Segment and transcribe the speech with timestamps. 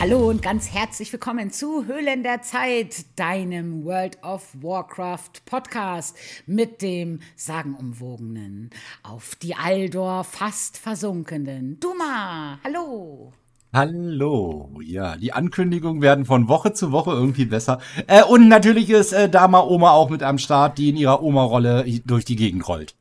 [0.00, 6.80] Hallo und ganz herzlich willkommen zu Höhlen der Zeit, deinem World of Warcraft Podcast mit
[6.80, 8.70] dem sagenumwogenen,
[9.02, 12.58] auf die Aldor fast versunkenen Duma.
[12.64, 13.34] Hallo.
[13.74, 17.78] Hallo, ja, die Ankündigungen werden von Woche zu Woche irgendwie besser.
[18.06, 21.84] Äh, und natürlich ist äh, Dama Oma auch mit am Start, die in ihrer Oma-Rolle
[22.06, 22.94] durch die Gegend rollt.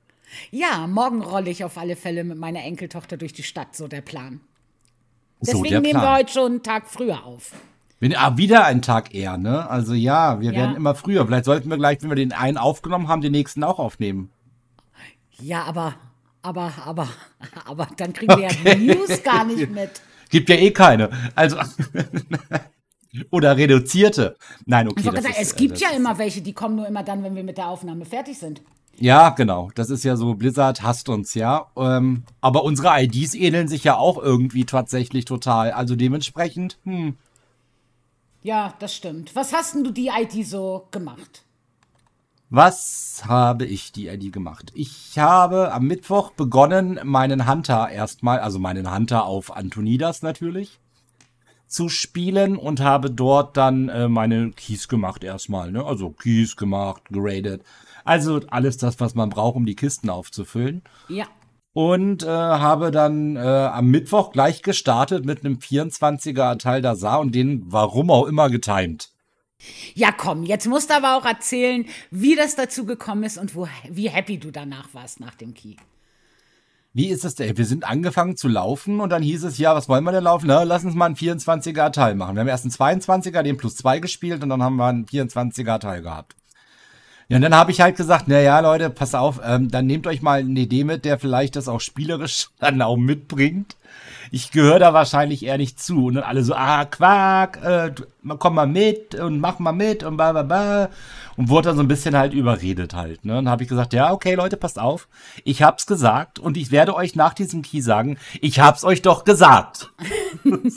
[0.51, 4.01] Ja, morgen rolle ich auf alle Fälle mit meiner Enkeltochter durch die Stadt, so der
[4.01, 4.41] Plan.
[5.41, 7.51] Deswegen so, der nehmen wir heute schon einen Tag früher auf.
[7.99, 9.69] Wenn, ah, wieder ein Tag eher, ne?
[9.69, 10.59] Also ja, wir Ja.
[10.59, 11.25] werden immer früher.
[11.25, 14.29] Vielleicht sollten wir gleich, wenn wir den einen aufgenommen haben, den nächsten auch aufnehmen.
[15.41, 15.95] Ja, aber,
[16.41, 17.09] aber, aber,
[17.65, 20.01] aber dann kriegen wir ja die News gar nicht mit.
[20.29, 21.09] Gibt ja eh keine.
[21.35, 21.57] Also.
[23.31, 24.37] Oder reduzierte.
[24.65, 25.01] Nein, okay.
[25.01, 27.35] Gesagt, ist, es äh, gibt das ja immer welche, die kommen nur immer dann, wenn
[27.35, 28.61] wir mit der Aufnahme fertig sind.
[28.99, 29.69] Ja, genau.
[29.75, 31.67] Das ist ja so, Blizzard hasst uns ja.
[31.77, 35.71] Ähm, aber unsere IDs ähneln sich ja auch irgendwie tatsächlich total.
[35.71, 37.15] Also dementsprechend, hm.
[38.41, 39.35] Ja, das stimmt.
[39.35, 41.43] Was hast denn du die ID so gemacht?
[42.49, 44.71] Was habe ich die ID gemacht?
[44.73, 50.79] Ich habe am Mittwoch begonnen, meinen Hunter erstmal, also meinen Hunter auf Antonidas natürlich,
[51.67, 55.85] zu spielen und habe dort dann äh, meine Keys gemacht erstmal, ne?
[55.85, 57.63] Also Keys gemacht, geradet.
[58.09, 60.81] Also alles das, was man braucht, um die Kisten aufzufüllen.
[61.09, 61.25] Ja.
[61.73, 67.17] Und äh, habe dann äh, am Mittwoch gleich gestartet mit einem 24er Teil da sah
[67.17, 69.11] und den warum auch immer getimed.
[69.93, 73.67] Ja, komm, jetzt musst du aber auch erzählen, wie das dazu gekommen ist und wo,
[73.87, 75.75] wie happy du danach warst nach dem Key.
[76.93, 77.57] Wie ist es denn?
[77.57, 80.47] Wir sind angefangen zu laufen und dann hieß es, ja, was wollen wir denn laufen?
[80.47, 82.33] Na, lass uns mal einen 24er Teil machen.
[82.33, 85.77] Wir haben erst einen 22er, den plus zwei gespielt und dann haben wir einen 24er
[85.79, 86.38] Teil gehabt.
[87.29, 90.07] Ja, und dann habe ich halt gesagt, na ja, Leute, pass auf, ähm, dann nehmt
[90.07, 93.75] euch mal eine Idee mit, der vielleicht das auch spielerisch dann auch mitbringt.
[94.31, 96.07] Ich gehöre da wahrscheinlich eher nicht zu.
[96.07, 97.91] Und dann alle so, ah, Quark, äh,
[98.39, 100.89] komm mal mit und mach mal mit und bla bla bla.
[101.37, 103.23] Und wurde dann so ein bisschen halt überredet halt.
[103.25, 103.37] Ne?
[103.37, 105.07] Und dann habe ich gesagt, ja, okay, Leute, passt auf.
[105.43, 109.23] Ich hab's gesagt und ich werde euch nach diesem Key sagen, ich hab's euch doch
[109.23, 109.91] gesagt.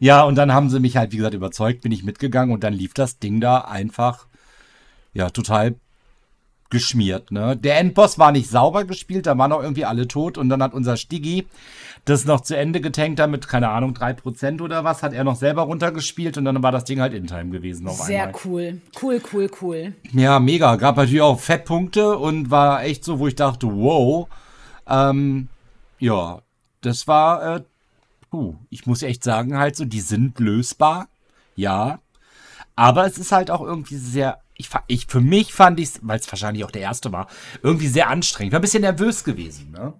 [0.00, 2.74] ja, und dann haben sie mich halt, wie gesagt, überzeugt, bin ich mitgegangen und dann
[2.74, 4.27] lief das Ding da einfach,
[5.12, 5.76] ja, total
[6.70, 7.56] geschmiert, ne?
[7.56, 10.74] Der Endboss war nicht sauber gespielt, da waren auch irgendwie alle tot und dann hat
[10.74, 11.46] unser Stiggy
[12.04, 15.62] das noch zu Ende getankt damit, keine Ahnung, 3% oder was, hat er noch selber
[15.62, 18.40] runtergespielt und dann war das Ding halt in Time gewesen auf Sehr einmal.
[18.44, 18.80] cool.
[19.00, 19.94] Cool, cool, cool.
[20.12, 20.76] Ja, mega.
[20.76, 24.28] Gab natürlich auch Fettpunkte und war echt so, wo ich dachte, wow.
[24.86, 25.48] Ähm,
[25.98, 26.40] ja,
[26.80, 27.62] das war, äh,
[28.30, 31.08] puh, ich muss echt sagen, halt so, die sind lösbar.
[31.56, 32.00] Ja.
[32.76, 36.30] Aber es ist halt auch irgendwie sehr, ich, ich für mich fand ich weil es
[36.30, 37.28] wahrscheinlich auch der erste war,
[37.62, 38.52] irgendwie sehr anstrengend.
[38.52, 39.94] War ein bisschen nervös gewesen, ne?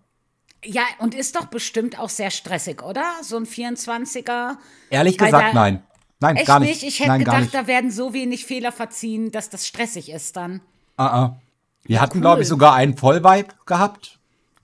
[0.65, 3.05] Ja, und ist doch bestimmt auch sehr stressig, oder?
[3.23, 4.57] So ein 24er.
[4.91, 5.83] Ehrlich gesagt, da- nein.
[6.21, 6.83] Nein, Echt gar nicht?
[6.83, 6.83] nicht.
[6.83, 10.61] Ich hätte Nein, gedacht, da werden so wenig Fehler verziehen, dass das stressig ist dann.
[10.97, 11.41] Ah, ah.
[11.85, 12.23] Wir hatten, cool.
[12.23, 14.19] glaube ich, sogar einen Vollvibe gehabt.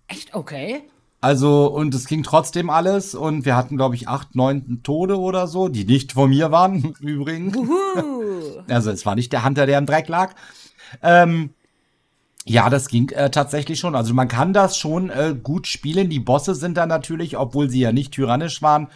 [0.09, 0.34] Echt?
[0.34, 0.83] Okay.
[1.24, 3.14] Also, und es ging trotzdem alles.
[3.14, 6.94] Und wir hatten, glaube ich, acht, neun Tode oder so, die nicht von mir waren,
[7.00, 7.56] übrigens.
[7.56, 8.62] Uhu.
[8.68, 10.34] Also, es war nicht der Hunter, der im Dreck lag.
[11.02, 11.54] Ähm,
[12.44, 13.94] ja, das ging äh, tatsächlich schon.
[13.94, 16.10] Also, man kann das schon äh, gut spielen.
[16.10, 18.88] Die Bosse sind da natürlich, obwohl sie ja nicht tyrannisch waren,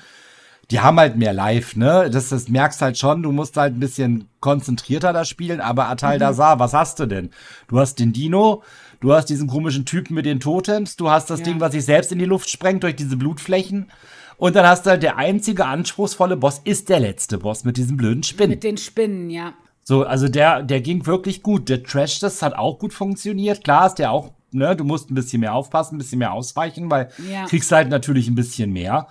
[0.70, 2.10] die haben halt mehr Live, ne?
[2.10, 6.18] Das, das merkst halt schon, du musst halt ein bisschen konzentrierter da spielen, aber Atal
[6.18, 7.30] Dazar, was hast du denn?
[7.68, 8.62] Du hast den Dino,
[9.00, 11.46] du hast diesen komischen Typen mit den Totems, du hast das Ja.
[11.46, 13.90] Ding, was sich selbst in die Luft sprengt durch diese Blutflächen.
[14.36, 17.96] Und dann hast du halt der einzige anspruchsvolle Boss, ist der letzte Boss mit diesem
[17.96, 18.50] blöden Spinnen.
[18.50, 19.54] Mit den Spinnen, ja.
[19.82, 21.68] So, also der, der ging wirklich gut.
[21.68, 23.64] Der Trash, das hat auch gut funktioniert.
[23.64, 26.90] Klar ist der auch, ne, du musst ein bisschen mehr aufpassen, ein bisschen mehr ausweichen,
[26.90, 27.46] weil Ja.
[27.46, 29.08] kriegst halt natürlich ein bisschen mehr.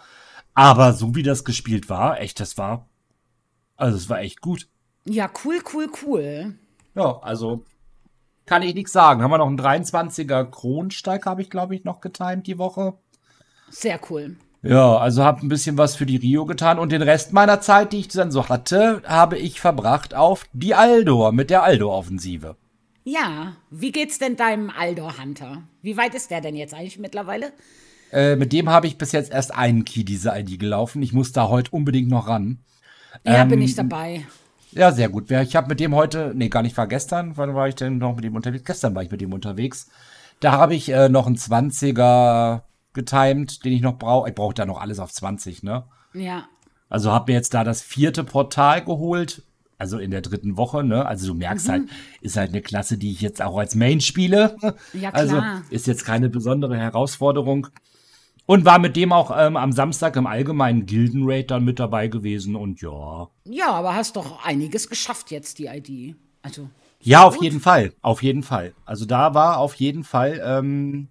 [0.53, 2.87] Aber so wie das gespielt war, echt, das war,
[3.75, 4.67] also es war echt gut.
[5.05, 6.55] Ja, cool, cool, cool.
[6.95, 7.63] Ja, also
[8.47, 9.21] kann ich nichts sagen.
[9.21, 12.95] Haben wir noch einen 23er Kronsteig, habe ich glaube ich noch getimt die Woche.
[13.69, 14.37] Sehr cool.
[14.63, 17.93] Ja, also habe ein bisschen was für die Rio getan und den Rest meiner Zeit,
[17.93, 22.55] die ich dann so hatte, habe ich verbracht auf die Aldor mit der Aldor-Offensive.
[23.03, 25.63] Ja, wie geht's denn deinem Aldor Hunter?
[25.81, 27.53] Wie weit ist der denn jetzt eigentlich mittlerweile?
[28.11, 31.01] Äh, mit dem habe ich bis jetzt erst einen Key diese ID gelaufen.
[31.01, 32.59] Ich muss da heute unbedingt noch ran.
[33.25, 34.25] Ja, Ähm, bin ich dabei.
[34.77, 35.31] Ja, sehr gut.
[35.31, 37.35] Ich habe mit dem heute, nee, gar nicht, war gestern.
[37.35, 38.63] Wann war ich denn noch mit dem unterwegs?
[38.63, 39.89] Gestern war ich mit dem unterwegs.
[40.39, 42.61] Da habe ich äh, noch einen 20er
[42.93, 44.29] getimed, den ich noch brauche.
[44.29, 45.85] Ich brauche da noch alles auf 20, ne?
[46.13, 46.45] Ja.
[46.89, 49.43] Also habe mir jetzt da das vierte Portal geholt.
[49.79, 51.05] Also in der dritten Woche, ne?
[51.05, 51.83] Also du merkst halt,
[52.21, 54.55] ist halt eine Klasse, die ich jetzt auch als Main spiele.
[54.93, 55.61] Ja, Also klar.
[55.69, 57.67] ist jetzt keine besondere Herausforderung.
[58.47, 62.55] Und war mit dem auch ähm, am Samstag im allgemeinen Gildenraid dann mit dabei gewesen
[62.55, 63.27] und ja.
[63.43, 66.15] Ja, aber hast doch einiges geschafft jetzt, die ID.
[66.41, 66.69] Also.
[67.01, 67.43] Ja, auf gut.
[67.43, 67.91] jeden Fall.
[68.01, 68.73] Auf jeden Fall.
[68.85, 71.09] Also da war auf jeden Fall, ähm,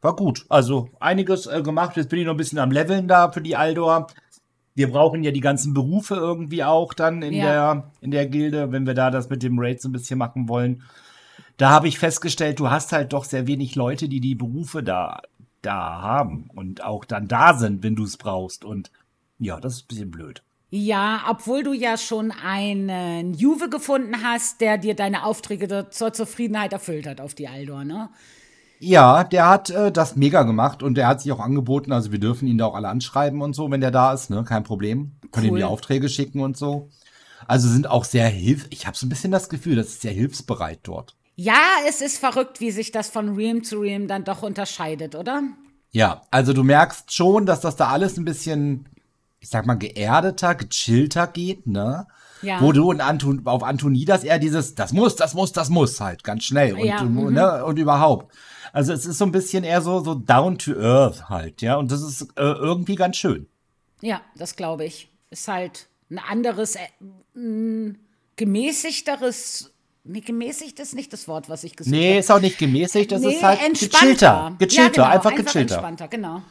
[0.00, 0.44] war gut.
[0.48, 1.96] Also einiges äh, gemacht.
[1.96, 4.08] Jetzt bin ich noch ein bisschen am Leveln da für die Aldor.
[4.74, 7.44] Wir brauchen ja die ganzen Berufe irgendwie auch dann in, ja.
[7.44, 10.48] der, in der Gilde, wenn wir da das mit dem Raid so ein bisschen machen
[10.48, 10.82] wollen.
[11.58, 15.20] Da habe ich festgestellt, du hast halt doch sehr wenig Leute, die die Berufe da
[15.62, 18.64] da haben und auch dann da sind, wenn du es brauchst.
[18.64, 18.90] Und
[19.38, 20.42] ja, das ist ein bisschen blöd.
[20.70, 26.72] Ja, obwohl du ja schon einen Juve gefunden hast, der dir deine Aufträge zur Zufriedenheit
[26.72, 28.08] erfüllt hat auf die Aldor, ne?
[28.78, 31.92] Ja, der hat äh, das mega gemacht und der hat sich auch angeboten.
[31.92, 34.44] Also wir dürfen ihn da auch alle anschreiben und so, wenn der da ist, ne?
[34.44, 35.12] Kein Problem.
[35.30, 35.52] Können cool.
[35.52, 36.88] ihm die Aufträge schicken und so.
[37.46, 38.66] Also sind auch sehr hilf.
[38.70, 41.16] Ich habe so ein bisschen das Gefühl, das ist sehr hilfsbereit dort.
[41.34, 45.42] Ja, es ist verrückt, wie sich das von Realm zu Realm dann doch unterscheidet, oder?
[45.90, 48.88] Ja, also du merkst schon, dass das da alles ein bisschen,
[49.40, 52.06] ich sag mal, geerdeter, gechillter geht, ne?
[52.42, 52.60] Ja.
[52.60, 56.24] Wo du und Anton, auf Antonidas eher dieses, das muss, das muss, das muss halt,
[56.24, 57.32] ganz schnell und, ja, mhm.
[57.32, 58.34] ne, und überhaupt.
[58.72, 61.92] Also es ist so ein bisschen eher so, so down to earth halt, ja, und
[61.92, 63.46] das ist äh, irgendwie ganz schön.
[64.00, 65.08] Ja, das glaube ich.
[65.30, 67.94] Ist halt ein anderes, äh,
[68.36, 69.71] gemäßigteres
[70.04, 72.04] Nee, gemäßigt ist nicht das Wort, was ich gesagt habe.
[72.04, 74.56] Nee, ist auch nicht gemäßigt, das nee, ist halt gechillter.
[74.58, 75.74] Gechillter, ja, genau, einfach, einfach gechillter.
[75.76, 76.42] Entspannter, genau.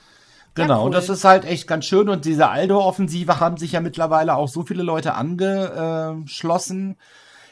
[0.54, 0.86] Genau, ja, cool.
[0.86, 2.10] und das ist halt echt ganz schön.
[2.10, 6.98] Und diese Aldo-Offensive haben sich ja mittlerweile auch so viele Leute angeschlossen.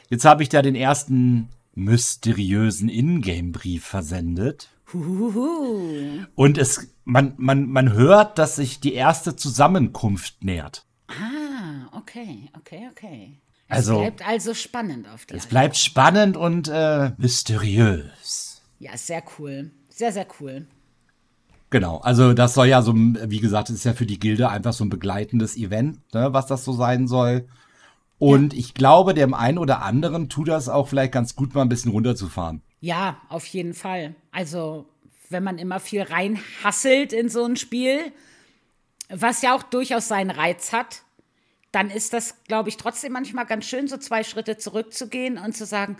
[0.08, 4.68] Jetzt habe ich da den ersten mysteriösen Ingame-Brief versendet.
[4.92, 6.24] Huhuhu.
[6.34, 10.84] Und es, man, man, man hört, dass sich die erste Zusammenkunft nähert.
[11.08, 13.40] Ah, okay, okay, okay.
[13.70, 18.62] Also, es bleibt also spannend auf der Es bleibt spannend und äh, mysteriös.
[18.78, 19.70] Ja, sehr cool.
[19.88, 20.66] Sehr, sehr cool.
[21.70, 24.84] Genau, also das soll ja so, wie gesagt, ist ja für die Gilde einfach so
[24.84, 27.46] ein begleitendes Event, ne, was das so sein soll.
[28.18, 28.58] Und ja.
[28.58, 31.92] ich glaube, dem einen oder anderen tut das auch vielleicht ganz gut, mal ein bisschen
[31.92, 32.60] runterzufahren.
[32.80, 34.14] Ja, auf jeden Fall.
[34.32, 34.86] Also,
[35.28, 38.12] wenn man immer viel reinhasselt in so ein Spiel,
[39.08, 41.02] was ja auch durchaus seinen Reiz hat,
[41.72, 45.66] dann ist das, glaube ich, trotzdem manchmal ganz schön, so zwei Schritte zurückzugehen und zu
[45.66, 45.96] sagen,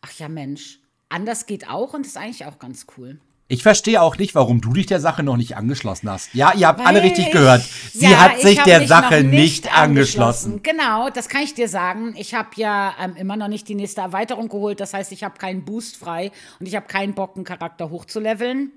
[0.00, 3.18] ach ja Mensch, anders geht auch und ist eigentlich auch ganz cool.
[3.46, 6.34] Ich verstehe auch nicht, warum du dich der Sache noch nicht angeschlossen hast.
[6.34, 7.62] Ja, ihr habt Weil alle richtig gehört.
[7.92, 9.30] Sie ja, hat sich der Sache nicht,
[9.64, 10.52] nicht angeschlossen.
[10.52, 10.62] angeschlossen.
[10.62, 12.14] Genau, das kann ich dir sagen.
[12.16, 14.80] Ich habe ja ähm, immer noch nicht die nächste Erweiterung geholt.
[14.80, 18.72] Das heißt, ich habe keinen Boost frei und ich habe keinen Bock, einen Charakter hochzuleveln.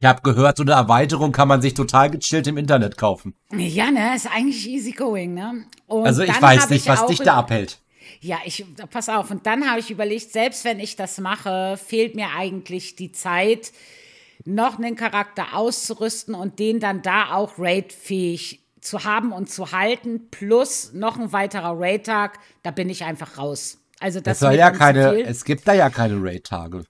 [0.00, 3.34] Ich habe gehört, so eine Erweiterung kann man sich total gechillt im Internet kaufen.
[3.52, 5.64] Ja, ne, ist eigentlich easy going, ne?
[5.86, 7.80] Und also ich weiß nicht, ich was dich da abhält.
[8.20, 9.30] Ja, ich pass auf.
[9.30, 13.72] Und dann habe ich überlegt, selbst wenn ich das mache, fehlt mir eigentlich die Zeit,
[14.44, 20.28] noch einen Charakter auszurüsten und den dann da auch raidfähig zu haben und zu halten,
[20.30, 23.78] plus noch ein weiterer Raid-Tag, da bin ich einfach raus.
[24.00, 26.84] Also das, das soll ja keine, es gibt da ja keine Raid-Tage.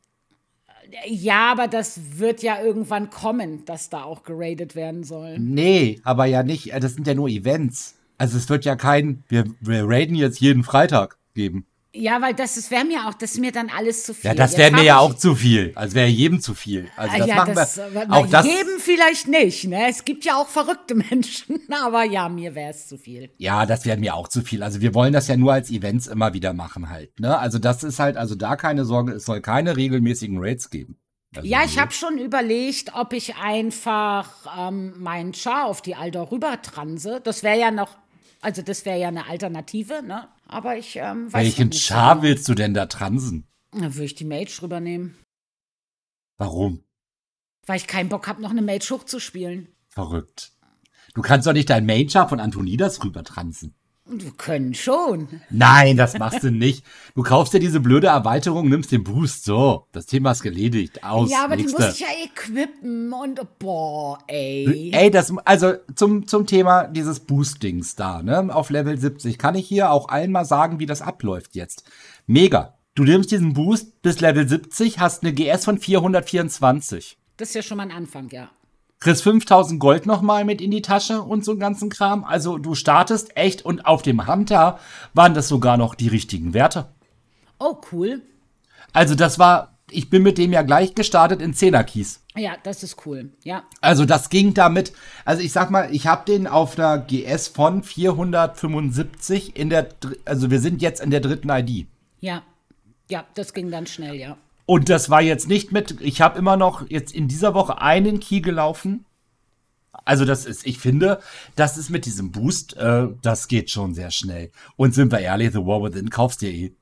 [1.06, 5.38] Ja, aber das wird ja irgendwann kommen, dass da auch geradet werden soll.
[5.38, 6.72] Nee, aber ja nicht.
[6.80, 7.94] Das sind ja nur Events.
[8.16, 11.66] Also es wird ja kein, wir, wir raiden jetzt jeden Freitag geben.
[11.94, 14.28] Ja, weil das, wäre mir auch, das ist mir dann alles zu viel.
[14.28, 15.72] Ja, das wäre mir ja auch zu viel.
[15.74, 16.88] Also wäre jedem zu viel.
[16.96, 18.06] Also das ja, machen das, wir.
[18.10, 19.64] Auch das, jedem vielleicht nicht.
[19.64, 19.88] Ne?
[19.88, 23.30] Es gibt ja auch verrückte Menschen, aber ja, mir wäre es zu viel.
[23.38, 24.62] Ja, das wäre mir auch zu viel.
[24.62, 27.18] Also wir wollen das ja nur als Events immer wieder machen halt.
[27.20, 27.38] Ne?
[27.38, 30.98] Also das ist halt, also da keine Sorge, es soll keine regelmäßigen Raids geben.
[31.34, 36.30] Also ja, ich habe schon überlegt, ob ich einfach ähm, meinen Char auf die Alder
[36.30, 37.20] rüber transe.
[37.22, 37.96] Das wäre ja noch,
[38.40, 40.28] also das wäre ja eine Alternative, ne?
[40.48, 41.86] Aber ich ähm, weiß Welchen nicht.
[41.86, 42.22] Char genau.
[42.22, 43.46] willst du denn da transen?
[43.72, 45.16] Dann würde ich die Mage drüber nehmen.
[46.38, 46.82] Warum?
[47.66, 49.68] Weil ich keinen Bock habe, noch eine Mage hochzuspielen.
[49.88, 50.52] Verrückt.
[51.14, 53.22] Du kannst doch nicht dein Main-Char von Antonidas rüber
[54.10, 55.28] Du können schon.
[55.50, 56.84] Nein, das machst du nicht.
[57.14, 59.44] Du kaufst dir diese blöde Erweiterung, nimmst den Boost.
[59.44, 61.04] So, das Thema ist geledigt.
[61.04, 61.30] Aus.
[61.30, 61.76] Ja, aber Nächste.
[61.76, 64.90] die muss ich ja equippen und boah, ey.
[64.94, 69.68] Ey, das, also zum, zum Thema dieses Boostings da, ne, auf Level 70, kann ich
[69.68, 71.84] hier auch allen mal sagen, wie das abläuft jetzt.
[72.26, 72.74] Mega.
[72.94, 77.18] Du nimmst diesen Boost bis Level 70, hast eine GS von 424.
[77.36, 78.50] Das ist ja schon mal ein Anfang, ja
[79.00, 82.24] kriegst 5000 Gold nochmal mit in die Tasche und so einen ganzen Kram.
[82.24, 84.78] Also du startest echt und auf dem Hunter
[85.14, 86.88] waren das sogar noch die richtigen Werte.
[87.58, 88.22] Oh, cool.
[88.92, 92.22] Also das war, ich bin mit dem ja gleich gestartet in 10er Kies.
[92.36, 93.64] Ja, das ist cool, ja.
[93.80, 94.92] Also das ging damit,
[95.24, 99.88] also ich sag mal, ich habe den auf der GS von 475 in der,
[100.24, 101.86] also wir sind jetzt in der dritten ID.
[102.20, 102.42] Ja,
[103.10, 104.36] ja, das ging dann schnell, ja.
[104.68, 108.20] Und das war jetzt nicht mit, ich habe immer noch jetzt in dieser Woche einen
[108.20, 109.06] Key gelaufen.
[110.04, 111.20] Also das ist, ich finde,
[111.56, 114.50] das ist mit diesem Boost, äh, das geht schon sehr schnell.
[114.76, 116.74] Und sind wir ehrlich, The War Within kaufst du eh.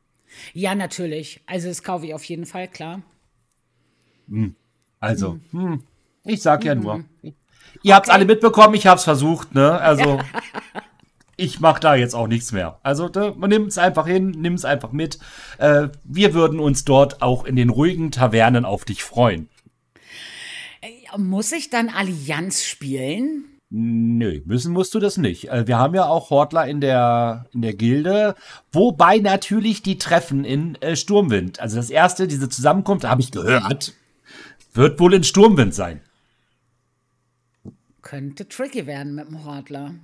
[0.52, 1.40] Ja, natürlich.
[1.46, 3.02] Also das kaufe ich auf jeden Fall, klar.
[4.98, 5.84] Also, hm,
[6.24, 7.04] ich sag ja nur.
[7.84, 9.80] Ihr habt's alle mitbekommen, ich hab's versucht, ne?
[9.80, 10.18] Also,
[11.36, 12.78] ich mach da jetzt auch nichts mehr.
[12.82, 15.18] Also, da, man nimmt es einfach hin, nimm es einfach mit.
[15.58, 19.48] Äh, wir würden uns dort auch in den ruhigen Tavernen auf dich freuen.
[21.16, 23.44] Muss ich dann Allianz spielen?
[23.68, 25.48] Nö, müssen musst du das nicht.
[25.48, 28.36] Äh, Wir haben ja auch Hortler in der, in der Gilde,
[28.72, 31.58] wobei natürlich die Treffen in äh, Sturmwind.
[31.58, 33.94] Also das erste, diese Zusammenkunft, habe ich gehört,
[34.72, 36.00] wird wohl in Sturmwind sein.
[38.02, 39.94] Könnte tricky werden mit dem Hortler.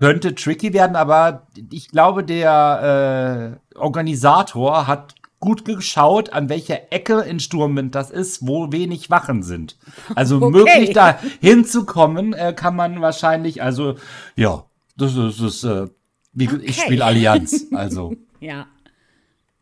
[0.00, 7.20] Könnte tricky werden, aber ich glaube, der äh, Organisator hat gut geschaut, an welcher Ecke
[7.20, 9.78] in Sturmwind das ist, wo wenig Wachen sind.
[10.14, 10.50] Also Okay.
[10.50, 13.96] möglich da hinzukommen, äh, kann man wahrscheinlich, also
[14.36, 14.64] ja,
[14.96, 15.88] das ist, das äh,
[16.32, 16.72] wie, ich Okay.
[16.72, 17.66] spiele Allianz.
[17.72, 18.66] Also Ja.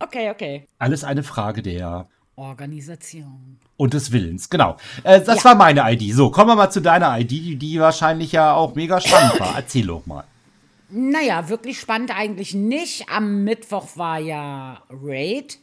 [0.00, 0.66] Okay, okay.
[0.78, 3.58] alles eine Frage der Organisation.
[3.76, 4.76] und des Willens, genau.
[5.04, 5.44] Äh, das Ja.
[5.44, 6.12] war meine ID.
[6.14, 9.54] So, kommen wir mal zu deiner ID, die, wahrscheinlich ja auch mega spannend war.
[9.56, 10.24] Erzähl doch mal.
[10.90, 13.08] Naja, wirklich spannend eigentlich nicht.
[13.10, 15.58] Am Mittwoch war ja Raid.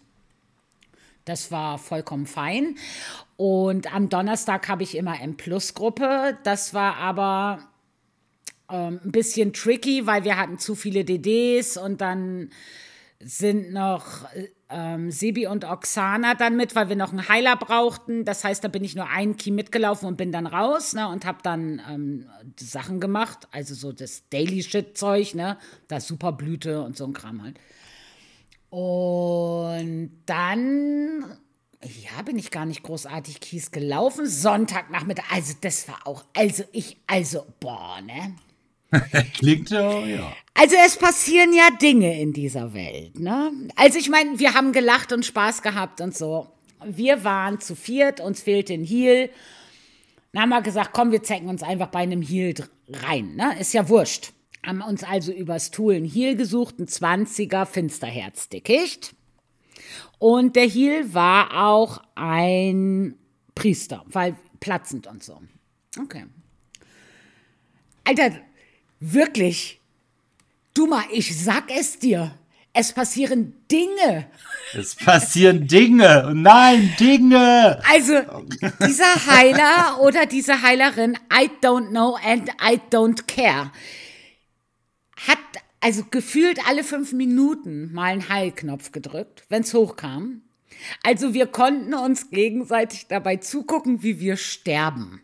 [1.25, 2.75] Das war vollkommen fein.
[3.35, 6.37] Und am Donnerstag habe ich immer M-Plus-Gruppe.
[6.43, 7.59] Das war aber
[8.71, 12.51] ähm, ein bisschen tricky, weil wir hatten zu viele DDs und dann
[13.19, 14.25] sind noch
[14.69, 18.25] ähm, Sebi und Oksana dann mit, weil wir noch einen Heiler brauchten.
[18.25, 21.25] Das heißt, da bin ich nur einen Key mitgelaufen und bin dann raus ne, und
[21.25, 22.25] habe dann ähm,
[22.59, 23.47] Sachen gemacht.
[23.51, 25.57] Also so das Daily-Shit-Zeug, ne?
[25.87, 27.59] Das Superblüte und so ein Kram halt.
[28.71, 31.23] Und dann,
[31.81, 34.25] ja, bin ich gar nicht großartig Kies gelaufen.
[34.25, 38.35] Sonntagnachmittag, also das war auch, also ich, also, boah, ne?
[39.33, 40.33] Klingt ja, ja.
[40.53, 43.51] Also es passieren ja Dinge in dieser Welt, ne?
[43.75, 46.47] Also ich meine, wir haben gelacht und Spaß gehabt und so.
[46.85, 49.29] Wir waren zu viert, uns fehlte ein Heal.
[50.31, 53.59] Dann haben wir gesagt, komm, wir zecken uns einfach bei einem Heal dr- rein, ne?
[53.59, 54.31] Ist ja wurscht.
[54.65, 59.13] Haben uns also übers Tool ein Heal gesucht, ein 20er Finsterherzdickicht.
[60.19, 63.15] Und der Heal war auch ein
[63.53, 65.41] Priester, weil platzend und so.
[66.01, 66.25] Okay.
[68.05, 68.31] Alter,
[68.99, 69.79] wirklich.
[70.73, 72.37] Du mal, ich sag es dir.
[72.73, 74.27] Es passieren Dinge.
[74.73, 76.33] Es passieren Dinge.
[76.35, 77.81] Nein, Dinge.
[77.89, 78.15] Also,
[78.85, 83.71] dieser Heiler oder diese Heilerin, I don't know and I don't care,
[85.15, 85.37] hat
[85.79, 90.41] also gefühlt alle fünf Minuten mal einen Heilknopf gedrückt, wenn es hochkam.
[91.03, 95.21] Also wir konnten uns gegenseitig dabei zugucken, wie wir sterben.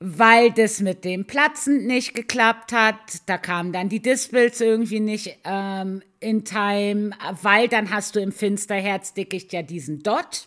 [0.00, 2.94] Weil das mit dem Platzen nicht geklappt hat,
[3.26, 7.10] da kamen dann die Dispels irgendwie nicht ähm, in Time,
[7.42, 10.46] weil dann hast du im Finsterherzdickicht ja diesen Dot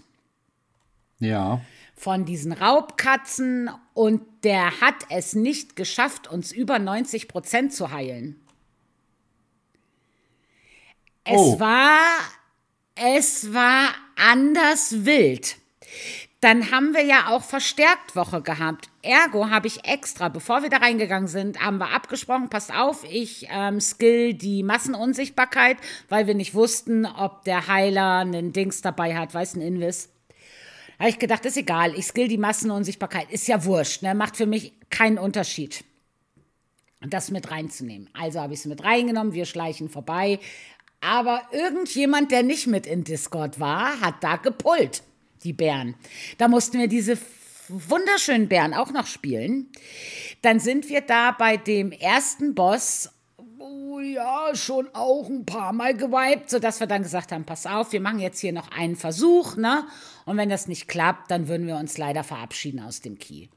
[1.20, 1.60] Ja.
[1.96, 8.40] von diesen Raubkatzen und der hat es nicht geschafft, uns über 90 Prozent zu heilen.
[11.26, 11.60] Es Oh.
[11.60, 12.00] war,
[12.96, 15.58] es war anders wild.
[16.42, 18.90] Dann haben wir ja auch verstärkt Woche gehabt.
[19.04, 23.48] Ergo habe ich extra, bevor wir da reingegangen sind, haben wir abgesprochen, passt auf, ich
[23.52, 25.78] ähm, skill die Massenunsichtbarkeit,
[26.10, 30.10] weil wir nicht wussten, ob der Heiler einen Dings dabei hat, weiß ein Invis.
[30.98, 34.16] Habe ich gedacht, ist egal, ich skill die Massenunsichtbarkeit, ist ja wurscht, ne?
[34.16, 35.84] macht für mich keinen Unterschied,
[37.02, 38.10] das mit reinzunehmen.
[38.14, 40.40] Also habe ich es mit reingenommen, wir schleichen vorbei.
[41.02, 45.04] Aber irgendjemand, der nicht mit in Discord war, hat da gepullt,
[45.44, 45.96] die Bären.
[46.38, 47.18] Da mussten wir diese
[47.68, 49.70] wunderschönen Bären auch noch spielen.
[50.42, 53.10] Dann sind wir da bei dem ersten Boss
[53.62, 57.92] oh ja, schon auch ein paar Mal gewiped, sodass wir dann gesagt haben, pass auf,
[57.92, 59.86] wir machen jetzt hier noch einen Versuch, ne?
[60.26, 63.48] Und wenn das nicht klappt, dann würden wir uns leider verabschieden aus dem Key.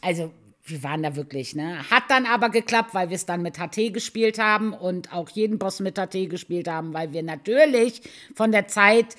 [0.00, 0.32] Also,
[0.64, 1.78] wir waren da wirklich, ne?
[1.90, 5.58] Hat dann aber geklappt, weil wir es dann mit HT gespielt haben und auch jeden
[5.58, 8.02] Boss mit HT gespielt haben, weil wir natürlich
[8.34, 9.16] von der Zeit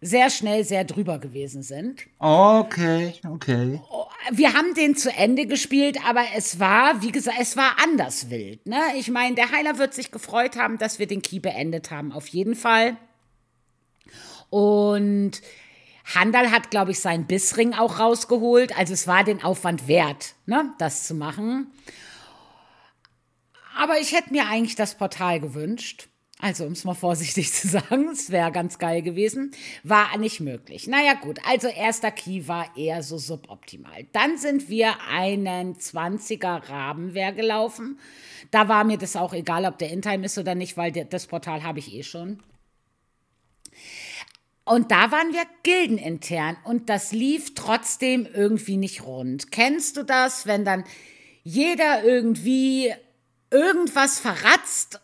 [0.00, 2.06] sehr schnell sehr drüber gewesen sind.
[2.18, 3.80] Okay, okay.
[4.30, 8.64] Wir haben den zu Ende gespielt, aber es war, wie gesagt, es war anders wild.
[8.66, 8.80] Ne?
[8.96, 12.28] Ich meine, der Heiler wird sich gefreut haben, dass wir den Key beendet haben, auf
[12.28, 12.96] jeden Fall.
[14.50, 15.42] Und
[16.14, 18.76] Handal hat, glaube ich, seinen Bissring auch rausgeholt.
[18.78, 21.66] Also es war den Aufwand wert, ne, das zu machen.
[23.76, 26.08] Aber ich hätte mir eigentlich das Portal gewünscht.
[26.40, 29.50] Also, um es mal vorsichtig zu sagen, es wäre ganz geil gewesen.
[29.82, 30.86] War nicht möglich.
[30.86, 31.40] Naja, gut.
[31.44, 34.06] Also, erster Key war eher so suboptimal.
[34.12, 37.98] Dann sind wir einen 20er Rabenwehr gelaufen.
[38.50, 41.64] Da war mir das auch egal, ob der Intime ist oder nicht, weil das Portal
[41.64, 42.40] habe ich eh schon.
[44.64, 49.50] Und da waren wir gildenintern und das lief trotzdem irgendwie nicht rund.
[49.50, 50.84] Kennst du das, wenn dann
[51.42, 52.92] jeder irgendwie
[53.50, 55.00] irgendwas verratzt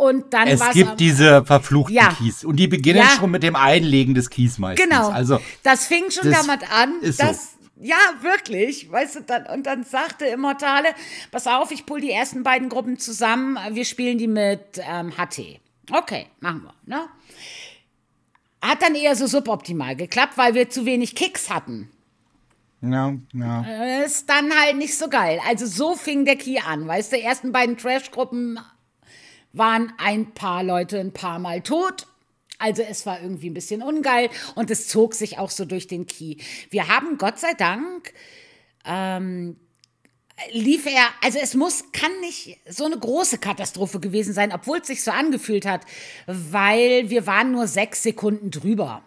[0.00, 2.14] und dann es gibt diese verfluchten ja.
[2.14, 3.16] Keys und die beginnen ja.
[3.18, 4.88] schon mit dem Einlegen des Keys meistens.
[4.88, 5.10] Genau.
[5.10, 7.58] Also das fing schon damit an, dass so.
[7.82, 10.88] ja wirklich, weißt du dann und dann sagte Immortale,
[11.30, 15.60] pass auf, ich pull die ersten beiden Gruppen zusammen, wir spielen die mit ähm, HT.
[15.92, 16.74] Okay, machen wir.
[16.86, 17.04] Ne?
[18.62, 21.90] Hat dann eher so suboptimal geklappt, weil wir zu wenig Kicks hatten.
[22.80, 24.02] Ja, ja.
[24.02, 25.40] Ist dann halt nicht so geil.
[25.46, 26.88] Also so fing der Key an.
[26.88, 28.58] Weißt du, die ersten beiden Trash-Gruppen
[29.52, 32.06] waren ein paar Leute ein paar Mal tot.
[32.58, 36.06] Also es war irgendwie ein bisschen ungeil und es zog sich auch so durch den
[36.06, 36.36] Key.
[36.68, 38.12] Wir haben Gott sei Dank
[38.84, 39.56] ähm,
[40.52, 44.86] lief er, also es muss, kann nicht so eine große Katastrophe gewesen sein, obwohl es
[44.86, 45.82] sich so angefühlt hat,
[46.26, 49.02] weil wir waren nur sechs Sekunden drüber.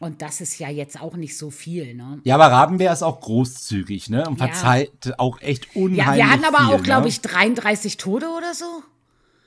[0.00, 2.20] Und das ist ja jetzt auch nicht so viel, ne?
[2.24, 4.28] Ja, aber Rabenwehr ist auch großzügig, ne?
[4.28, 5.14] Und verzeiht ja.
[5.18, 7.08] auch echt unheimlich Ja, wir hatten aber viel, auch, glaube ne?
[7.08, 8.82] ich, 33 Tote oder so.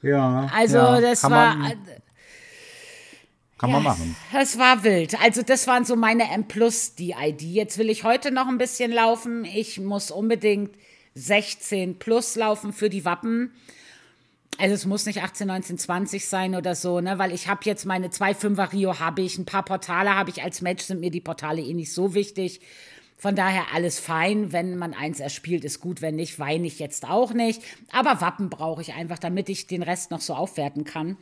[0.02, 0.50] Ja.
[0.54, 1.56] Also ja, das war.
[1.56, 1.74] Man,
[3.58, 4.16] kann ja, man machen.
[4.32, 5.20] Das war wild.
[5.22, 7.42] Also das waren so meine M Plus, die ID.
[7.42, 9.46] Jetzt will ich heute noch ein bisschen laufen.
[9.46, 10.76] Ich muss unbedingt
[11.16, 13.52] 16 plus laufen für die Wappen.
[14.60, 17.20] Also es muss nicht 18, 19, 20 sein oder so, ne?
[17.20, 20.44] Weil ich habe jetzt meine zwei Fünfer Rio habe ich, ein paar Portale habe ich
[20.44, 22.62] als Match, sind mir die Portale eh nicht so wichtig.
[23.20, 24.52] Von daher alles fein.
[24.52, 26.02] Wenn man eins erspielt, ist gut.
[26.02, 27.64] Wenn nicht, weine ich jetzt auch nicht.
[27.92, 31.18] Aber Wappen brauche ich einfach, damit ich den Rest noch so aufwerten kann.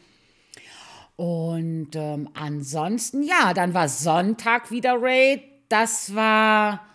[1.15, 5.41] Und ähm, ansonsten, ja, dann war Sonntag wieder Raid.
[5.69, 6.85] Das war,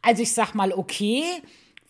[0.00, 1.24] also ich sag mal, okay.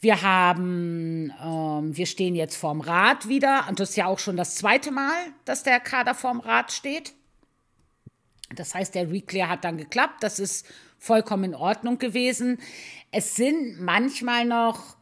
[0.00, 3.66] Wir haben, ähm, wir stehen jetzt vorm Rad wieder.
[3.68, 5.14] Und das ist ja auch schon das zweite Mal,
[5.44, 7.12] dass der Kader vorm Rad steht.
[8.54, 10.22] Das heißt, der Reclear hat dann geklappt.
[10.22, 10.66] Das ist
[11.06, 12.58] vollkommen in Ordnung gewesen.
[13.12, 14.96] Es sind manchmal noch,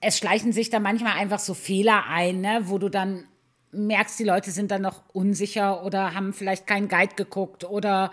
[0.00, 3.24] es schleichen sich da manchmal einfach so Fehler ein, ne, wo du dann
[3.72, 8.10] merkst, die Leute sind dann noch unsicher oder haben vielleicht keinen Guide geguckt oder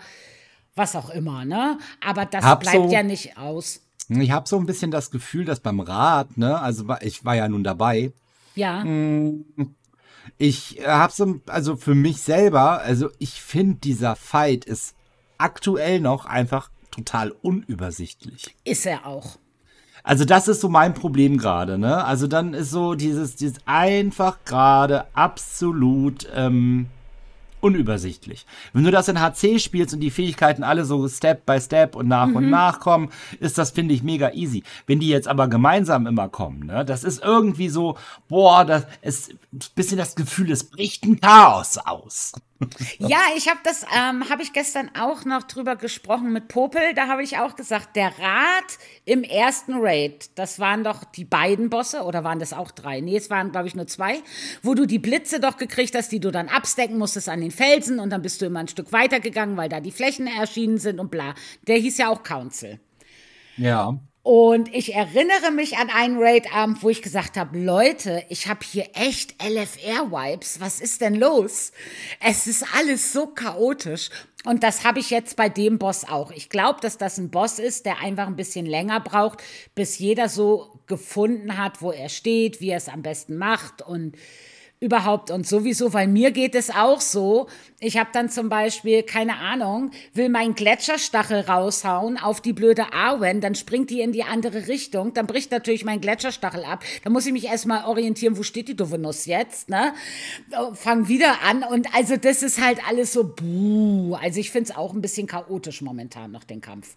[0.74, 1.78] was auch immer, ne?
[2.04, 3.82] Aber das Hab bleibt so, ja nicht aus.
[4.08, 7.48] Ich habe so ein bisschen das Gefühl, dass beim Rat, ne, also ich war ja
[7.48, 8.12] nun dabei.
[8.54, 8.82] Ja.
[8.84, 9.44] Mm,
[10.38, 14.94] ich habe so, also für mich selber, also ich finde dieser Fight ist
[15.38, 18.54] aktuell noch einfach total unübersichtlich.
[18.64, 19.38] Ist er auch.
[20.02, 22.04] Also das ist so mein Problem gerade, ne?
[22.04, 26.86] Also dann ist so dieses, dieses einfach gerade absolut ähm,
[27.60, 28.46] unübersichtlich.
[28.72, 32.08] Wenn du das in HC spielst und die Fähigkeiten alle so Step by Step und
[32.08, 32.36] nach mhm.
[32.36, 34.62] und nach kommen, ist das, finde ich, mega easy.
[34.86, 37.96] Wenn die jetzt aber gemeinsam immer kommen, ne, das ist irgendwie so,
[38.28, 42.32] boah, das ist ein bisschen das Gefühl, es bricht ein Chaos aus.
[42.98, 46.94] Ja, ich habe das, ähm, habe ich gestern auch noch drüber gesprochen mit Popel.
[46.94, 51.70] Da habe ich auch gesagt, der Rat im ersten Raid, das waren doch die beiden
[51.70, 53.00] Bosse oder waren das auch drei?
[53.00, 54.18] Nee, es waren, glaube ich, nur zwei,
[54.62, 57.98] wo du die Blitze doch gekriegt hast, die du dann abstecken musstest an den Felsen
[57.98, 61.10] und dann bist du immer ein Stück weitergegangen, weil da die Flächen erschienen sind und
[61.10, 61.34] bla.
[61.66, 62.78] Der hieß ja auch Council.
[63.56, 63.98] Ja.
[64.22, 68.86] Und ich erinnere mich an einen Raid-Abend, wo ich gesagt habe, Leute, ich habe hier
[68.92, 70.60] echt LFR-Vibes.
[70.60, 71.72] Was ist denn los?
[72.22, 74.10] Es ist alles so chaotisch.
[74.44, 76.32] Und das habe ich jetzt bei dem Boss auch.
[76.32, 79.42] Ich glaube, dass das ein Boss ist, der einfach ein bisschen länger braucht,
[79.74, 84.16] bis jeder so gefunden hat, wo er steht, wie er es am besten macht und
[84.80, 87.48] überhaupt und sowieso, weil mir geht es auch so.
[87.80, 93.42] Ich habe dann zum Beispiel, keine Ahnung, will mein Gletscherstachel raushauen auf die blöde Arwen,
[93.42, 96.82] dann springt die in die andere Richtung, dann bricht natürlich mein Gletscherstachel ab.
[97.04, 99.92] Da muss ich mich erstmal orientieren, wo steht die doofe Nuss jetzt, ne?
[100.72, 104.14] Fang wieder an und also das ist halt alles so buh.
[104.14, 106.96] Also ich finde es auch ein bisschen chaotisch momentan noch, den Kampf.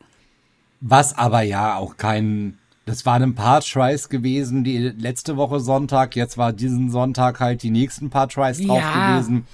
[0.80, 6.16] Was aber ja auch kein das waren ein paar Tries gewesen, die letzte Woche Sonntag.
[6.16, 9.18] Jetzt war diesen Sonntag halt die nächsten paar Tries drauf ja.
[9.18, 9.48] gewesen.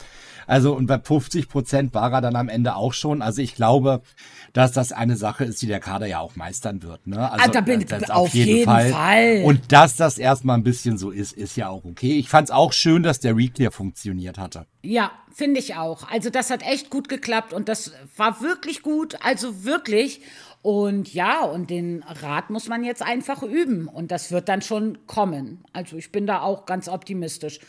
[0.49, 3.21] Also, und bei 50 Prozent war er dann am Ende auch schon.
[3.21, 4.01] Also, ich glaube,
[4.51, 7.05] dass das eine Sache ist, die der Kader ja auch meistern wird.
[7.05, 7.31] Ne?
[7.31, 8.91] Also, ah, da bin ich auf jeden, jeden Fall.
[8.91, 9.43] Fall.
[9.43, 12.17] Und dass das erstmal ein bisschen so ist, ist ja auch okay.
[12.17, 14.65] Ich fand es auch schön, dass der Reclear funktioniert hatte.
[14.81, 16.09] Ja, finde ich auch.
[16.09, 19.17] Also, das hat echt gut geklappt und das war wirklich gut.
[19.23, 20.21] Also, wirklich.
[20.61, 25.05] Und ja, und den Rat muss man jetzt einfach üben und das wird dann schon
[25.07, 25.63] kommen.
[25.71, 27.59] Also ich bin da auch ganz optimistisch.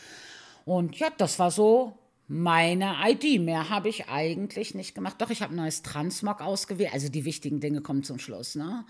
[0.65, 3.41] Und ja, das war so meine ID.
[3.41, 5.15] Mehr habe ich eigentlich nicht gemacht.
[5.19, 6.93] Doch, ich habe ein neues Transmog ausgewählt.
[6.93, 8.85] Also die wichtigen Dinge kommen zum Schluss, ne?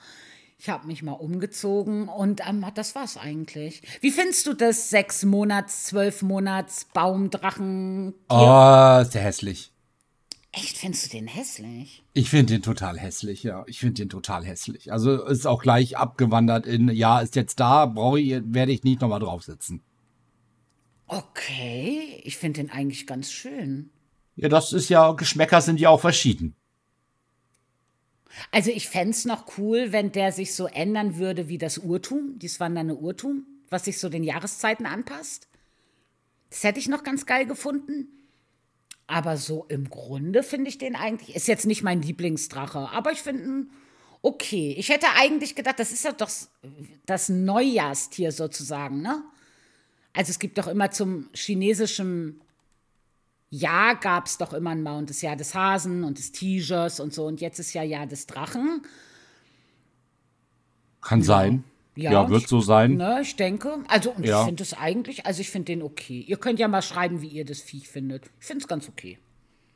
[0.57, 3.81] Ich habe mich mal umgezogen und ähm, das war's eigentlich.
[3.99, 8.13] Wie findest du das sechs Monats, zwölf Monats Baumdrachen?
[8.29, 9.70] Oh, der hässlich.
[10.53, 12.03] Echt, findest du den hässlich?
[12.13, 13.63] Ich finde den total hässlich, ja.
[13.67, 14.91] Ich finde den total hässlich.
[14.91, 18.99] Also ist auch gleich abgewandert in, ja, ist jetzt da, brauche ich, werde ich nicht
[18.99, 19.81] nochmal draufsitzen.
[21.07, 23.91] Okay, ich finde den eigentlich ganz schön.
[24.35, 26.55] Ja, das ist ja, Geschmäcker sind ja auch verschieden.
[28.51, 32.39] Also ich fände es noch cool, wenn der sich so ändern würde wie das Urtum,
[32.39, 35.47] dieses wandernde Urtum, was sich so den Jahreszeiten anpasst.
[36.49, 38.07] Das hätte ich noch ganz geil gefunden.
[39.07, 43.21] Aber so im Grunde finde ich den eigentlich, ist jetzt nicht mein Lieblingsdrache, aber ich
[43.21, 43.71] finde ihn
[44.21, 44.73] okay.
[44.77, 46.29] Ich hätte eigentlich gedacht, das ist ja doch
[47.05, 49.23] das Neujahrstier sozusagen, ne?
[50.13, 52.41] Also es gibt doch immer zum chinesischen
[53.49, 57.13] Jahr gab es doch immer ein Mount, das Jahr des Hasen und des Tigers und
[57.13, 57.25] so.
[57.25, 58.81] Und jetzt ist ja Jahr des Drachen.
[61.01, 61.25] Kann ja.
[61.25, 61.63] sein.
[61.95, 62.95] Ja, ja wird ich, so sein.
[62.95, 63.79] Ne, ich denke.
[63.87, 64.39] Also, und ja.
[64.39, 66.19] ich finde es eigentlich, also ich finde den okay.
[66.21, 68.25] Ihr könnt ja mal schreiben, wie ihr das Viech findet.
[68.39, 69.19] Ich finde es ganz okay.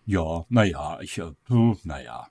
[0.06, 1.32] Ja, naja, ich, äh,
[1.84, 2.28] naja.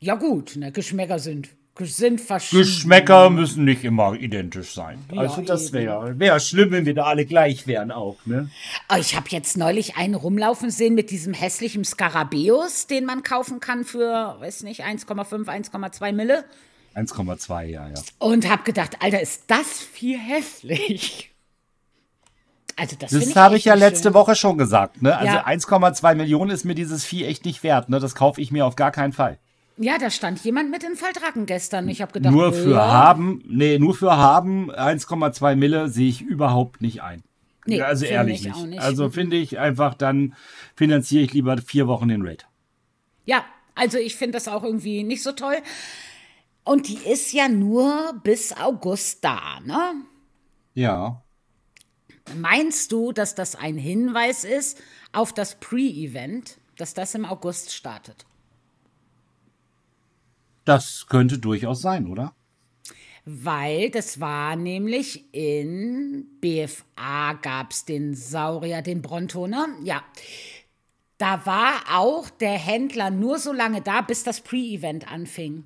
[0.00, 1.48] Ja, gut, ne, Geschmäcker sind
[1.80, 2.62] sind verschieden.
[2.62, 5.04] Geschmäcker müssen nicht immer identisch sein.
[5.12, 8.16] Ja, also das wäre wär schlimm, wenn wir da alle gleich wären auch.
[8.26, 8.48] Ne?
[8.88, 13.58] Oh, ich habe jetzt neulich einen rumlaufen sehen mit diesem hässlichen Skarabäus, den man kaufen
[13.58, 16.44] kann für, weiß nicht, 1,5, 1,2 Mille.
[16.94, 17.94] 1,2, ja, ja.
[18.18, 21.34] Und habe gedacht, Alter, ist das viel hässlich.
[22.76, 24.14] Also das das habe ich ja letzte schön.
[24.14, 25.00] Woche schon gesagt.
[25.00, 25.16] Ne?
[25.16, 25.46] Also ja.
[25.46, 27.88] 1,2 Millionen ist mir dieses Vieh echt nicht wert.
[27.88, 28.00] Ne?
[28.00, 29.38] Das kaufe ich mir auf gar keinen Fall.
[29.76, 31.88] Ja, da stand jemand mit in Falldrachen gestern.
[31.88, 32.92] Ich habe gedacht, nur für ja.
[32.92, 37.24] haben, nee, nur für haben 1,2 Mille sehe ich überhaupt nicht ein.
[37.66, 38.66] Nee, also ehrlich nicht.
[38.66, 38.80] nicht.
[38.80, 40.34] Also finde ich einfach, dann
[40.76, 42.46] finanziere ich lieber vier Wochen den Raid.
[43.24, 45.56] Ja, also ich finde das auch irgendwie nicht so toll.
[46.64, 49.94] Und die ist ja nur bis August da, ne?
[50.72, 51.22] Ja.
[52.36, 54.80] Meinst du, dass das ein Hinweis ist
[55.12, 58.24] auf das Pre-Event, dass das im August startet?
[60.64, 62.34] Das könnte durchaus sein, oder?
[63.26, 69.68] Weil das war nämlich in BFA gab es den Saurier, den Brontoner.
[69.82, 70.02] Ja.
[71.18, 75.64] Da war auch der Händler nur so lange da, bis das Pre-Event anfing.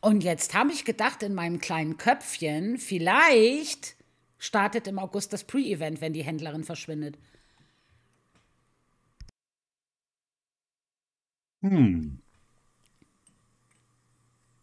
[0.00, 3.96] Und jetzt habe ich gedacht in meinem kleinen Köpfchen, vielleicht
[4.38, 7.18] startet im August das Pre-Event, wenn die Händlerin verschwindet.
[11.62, 12.20] Hm.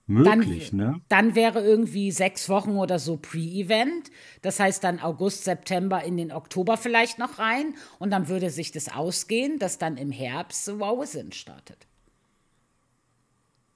[0.07, 1.01] Möglich, dann, ne?
[1.09, 4.11] Dann wäre irgendwie sechs Wochen oder so Pre-Event.
[4.43, 7.73] Das heißt dann August, September in den Oktober vielleicht noch rein.
[7.97, 11.87] Und dann würde sich das ausgehen, dass dann im Herbst Wow Sin startet.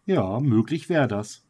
[0.06, 1.49] Ja, möglich wäre das.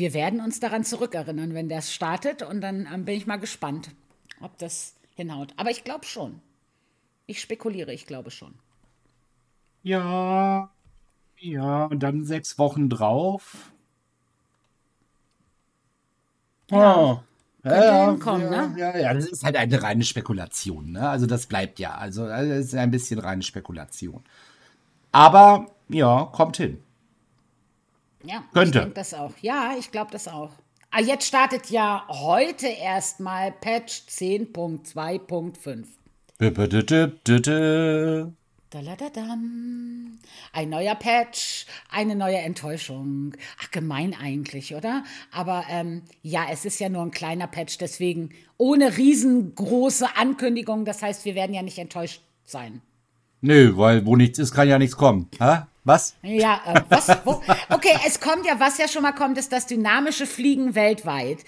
[0.00, 2.42] Wir werden uns daran zurückerinnern, wenn das startet.
[2.42, 3.90] Und dann ähm, bin ich mal gespannt,
[4.40, 5.52] ob das hinhaut.
[5.58, 6.40] Aber ich glaube schon.
[7.26, 8.54] Ich spekuliere, ich glaube schon.
[9.82, 10.70] Ja,
[11.38, 13.72] ja, und dann sechs Wochen drauf.
[16.70, 16.96] Ja.
[16.96, 17.20] Oh.
[17.62, 18.80] Ja, hinkommen, ja, ne?
[18.80, 21.10] ja, ja, das ist halt eine reine Spekulation, ne?
[21.10, 21.94] Also das bleibt ja.
[21.94, 24.24] Also das ist ein bisschen reine Spekulation.
[25.12, 26.82] Aber ja, kommt hin.
[28.24, 28.78] Ja, Könnte.
[28.78, 29.32] ich denke das auch.
[29.40, 30.50] Ja, ich glaube das auch.
[30.90, 35.84] Ah, jetzt startet ja heute erstmal Patch 10.2.5.
[38.70, 40.18] Daladadam.
[40.52, 43.34] Ein neuer Patch, eine neue Enttäuschung.
[43.60, 45.04] Ach, gemein eigentlich, oder?
[45.32, 50.84] Aber ähm, ja, es ist ja nur ein kleiner Patch, deswegen ohne riesengroße Ankündigung.
[50.84, 52.80] Das heißt, wir werden ja nicht enttäuscht sein.
[53.40, 55.28] Nö, weil wo nichts ist, kann ja nichts kommen.
[55.40, 55.66] Ha?
[55.84, 56.14] Was?
[56.22, 57.08] Ja, äh, was?
[57.24, 57.42] Wo?
[57.70, 61.38] Okay, es kommt ja, was ja schon mal kommt, ist das dynamische Fliegen weltweit.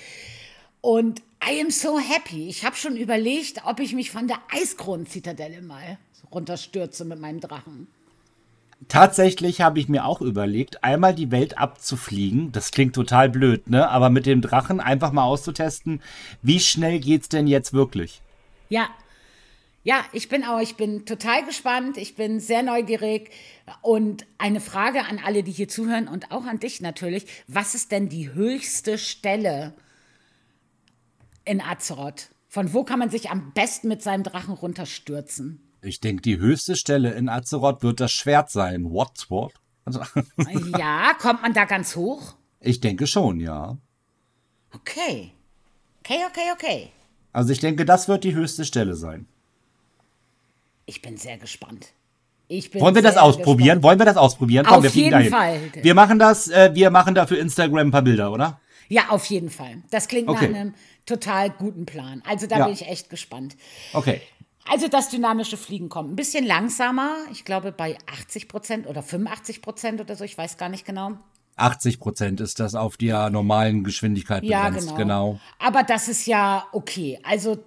[0.80, 2.48] Und I am so happy.
[2.48, 5.98] Ich habe schon überlegt, ob ich mich von der Eiskronenzitadelle mal
[6.32, 7.88] runterstürze mit meinem Drachen.
[8.88, 12.50] Tatsächlich habe ich mir auch überlegt, einmal die Welt abzufliegen.
[12.52, 13.88] Das klingt total blöd, ne?
[13.88, 16.02] Aber mit dem Drachen einfach mal auszutesten,
[16.42, 18.22] wie schnell geht's denn jetzt wirklich?
[18.68, 18.88] Ja.
[19.84, 23.30] Ja, ich bin auch, ich bin total gespannt, ich bin sehr neugierig.
[23.80, 27.26] Und eine Frage an alle, die hier zuhören und auch an dich natürlich.
[27.48, 29.74] Was ist denn die höchste Stelle
[31.44, 32.28] in Azeroth?
[32.48, 35.60] Von wo kann man sich am besten mit seinem Drachen runterstürzen?
[35.80, 38.90] Ich denke, die höchste Stelle in Azeroth wird das Schwert sein.
[38.90, 39.54] What Sword?
[39.84, 40.02] Also
[40.78, 42.34] ja, kommt man da ganz hoch?
[42.60, 43.76] Ich denke schon, ja.
[44.72, 45.32] Okay.
[46.00, 46.92] Okay, okay, okay.
[47.32, 49.26] Also ich denke, das wird die höchste Stelle sein.
[50.86, 51.88] Ich bin sehr gespannt.
[52.74, 53.78] Wollen wir das ausprobieren?
[53.78, 53.82] gespannt.
[53.84, 54.66] Wollen wir das ausprobieren?
[54.66, 55.30] Auf wir fliegen jeden.
[55.32, 55.60] Fall.
[55.80, 58.60] Wir machen das, äh, wir machen da für Instagram ein paar Bilder, oder?
[58.88, 59.82] Ja, auf jeden Fall.
[59.90, 60.48] Das klingt Okay.
[60.48, 60.74] nach einem
[61.06, 62.22] total guten Plan.
[62.28, 62.64] Also da Ja.
[62.66, 63.56] bin ich echt gespannt.
[63.94, 64.20] Okay.
[64.70, 67.10] Also das dynamische Fliegen kommt ein bisschen langsamer.
[67.32, 70.22] Ich glaube bei 80 Prozent oder 85 Prozent oder so.
[70.24, 71.12] Ich weiß gar nicht genau.
[71.56, 74.94] 80 Prozent ist das auf der normalen Geschwindigkeit Ja, begrenzt.
[74.96, 75.32] genau.
[75.32, 75.40] genau.
[75.58, 77.18] Aber das ist ja okay.
[77.22, 77.58] Also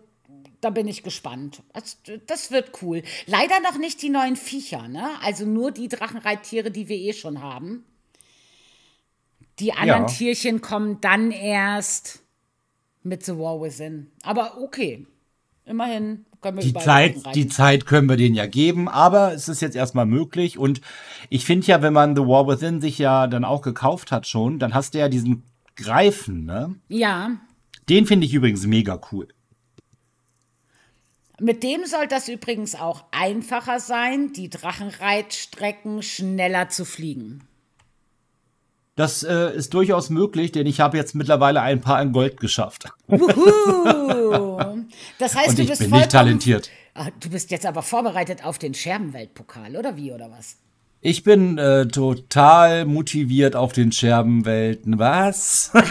[0.65, 1.61] da bin ich gespannt.
[1.73, 3.03] Das, das wird cool.
[3.27, 5.11] Leider noch nicht die neuen Viecher, ne?
[5.21, 7.85] Also nur die Drachenreittiere, die wir eh schon haben.
[9.59, 10.07] Die anderen Ja.
[10.07, 12.23] Tierchen kommen dann erst
[13.03, 14.07] mit The War Within.
[14.23, 15.05] Aber okay.
[15.65, 17.47] Immerhin können wir Die Zeit, die.
[17.47, 20.57] Zeit können wir denen ja geben, aber es ist jetzt erstmal möglich.
[20.57, 20.81] Und
[21.29, 24.57] ich finde ja, wenn man The War Within sich ja dann auch gekauft hat schon,
[24.57, 25.43] dann hast du ja diesen
[25.75, 26.73] Greifen, ne?
[26.87, 27.37] Ja,
[27.87, 29.27] Den finde ich übrigens mega cool.
[31.39, 37.47] Mit dem soll das übrigens auch einfacher sein, die Drachenreitstrecken schneller zu fliegen.
[38.95, 42.85] Das äh, ist durchaus möglich, denn ich habe jetzt mittlerweile ein paar in Gold geschafft.
[43.07, 44.45] Wuhu.
[45.19, 46.69] Das heißt, Und du bist bin nicht talentiert.
[46.93, 50.57] Ah, Du bist jetzt aber vorbereitet auf den Scherbenweltpokal, oder wie, oder was?
[51.01, 54.99] Ich bin äh, total motiviert auf den Scherbenwelten.
[54.99, 55.71] Was?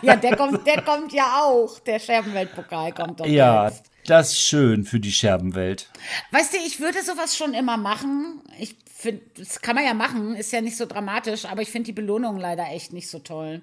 [0.00, 1.78] Ja, der kommt, der kommt ja auch.
[1.80, 3.82] Der Scherbenweltpokal kommt doch ja, jetzt.
[4.10, 5.90] Das schön für die Scherbenwelt.
[6.30, 8.42] Weißt du, ich würde sowas schon immer machen.
[8.58, 11.86] Ich finde, das kann man ja machen, ist ja nicht so dramatisch, aber ich finde
[11.86, 13.62] die Belohnung leider echt nicht so toll.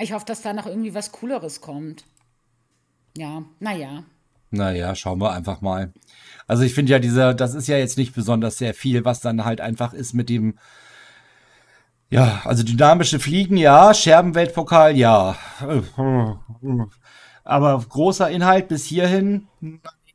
[0.00, 2.04] Ich hoffe, dass da noch irgendwie was Cooleres kommt.
[3.16, 4.04] Ja, naja.
[4.50, 5.92] Naja, schauen wir einfach mal.
[6.46, 9.44] Also ich finde ja diese, das ist ja jetzt nicht besonders sehr viel, was dann
[9.44, 10.58] halt einfach ist mit dem,
[12.10, 15.36] ja, also dynamische Fliegen, ja, Scherbenweltpokal, ja.
[17.44, 19.48] Aber großer Inhalt bis hierhin,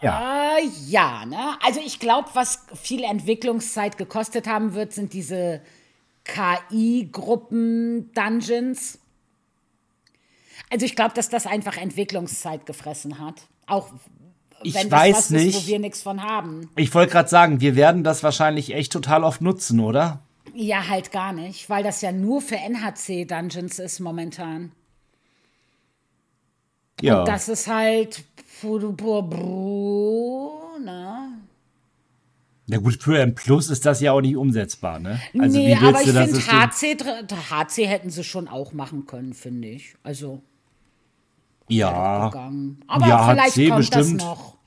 [0.02, 0.58] ja.
[0.60, 1.58] Äh, ja, ne?
[1.66, 5.62] Also ich glaube, was viel Entwicklungszeit gekostet haben wird, sind diese
[6.24, 9.00] KI-Gruppen-Dungeons.
[10.70, 13.36] Also ich glaube, dass das einfach Entwicklungszeit gefressen hat.
[13.68, 13.90] Auch
[14.64, 15.56] Ich wenn weiß das was nicht.
[15.56, 16.70] ist, wo wir nichts von haben.
[16.76, 20.20] Ich wollte gerade sagen, wir werden das wahrscheinlich echt total oft nutzen, oder?
[20.54, 24.72] Ja, halt gar nicht, weil das ja nur für NHC-Dungeons ist momentan.
[27.02, 27.20] Ja.
[27.20, 28.24] Und das ist halt.
[30.84, 31.30] Ne?
[32.66, 35.22] Ja gut, für M Plus ist das ja auch nicht umsetzbar, ne?
[35.38, 36.98] Also nee, aber ich finde, HC,
[37.52, 39.96] HC hätten sie schon auch machen können, finde ich.
[40.04, 40.42] Also,
[41.68, 42.32] Ja.
[42.88, 44.22] Aber Ja, vielleicht HC kommt bestimmt.
[44.22, 44.58] das noch.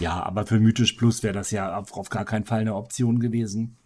[0.00, 3.20] Ja, aber für Mythisch Plus wäre das ja auf, auf gar keinen Fall eine Option
[3.20, 3.76] gewesen.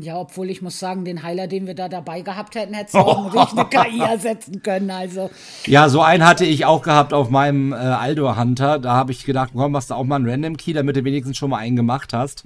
[0.00, 2.94] Ja, obwohl ich muss sagen, den Heiler, den wir da dabei gehabt hätten, hätte es
[2.94, 4.90] auch durch eine KI ersetzen können.
[4.90, 5.30] Also,
[5.64, 8.78] Ja, so einen hatte ich auch gehabt auf meinem äh, Aldor Hunter.
[8.78, 11.38] Da habe ich gedacht, komm, machst du auch mal einen Random Key, damit du wenigstens
[11.38, 12.44] schon mal einen gemacht hast.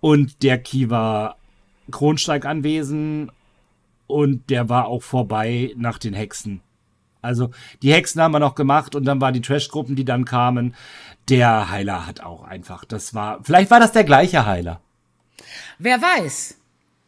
[0.00, 1.36] Und der Key war
[1.92, 3.30] Kronsteig anwesend
[4.08, 6.62] und der war auch vorbei nach den Hexen.
[7.22, 7.50] Also
[7.82, 10.74] die Hexen haben wir noch gemacht und dann waren die Trash-Gruppen, die dann kamen.
[11.28, 14.80] Der Heiler hat auch einfach, das war, vielleicht war das der gleiche Heiler.
[15.78, 16.56] Wer weiß?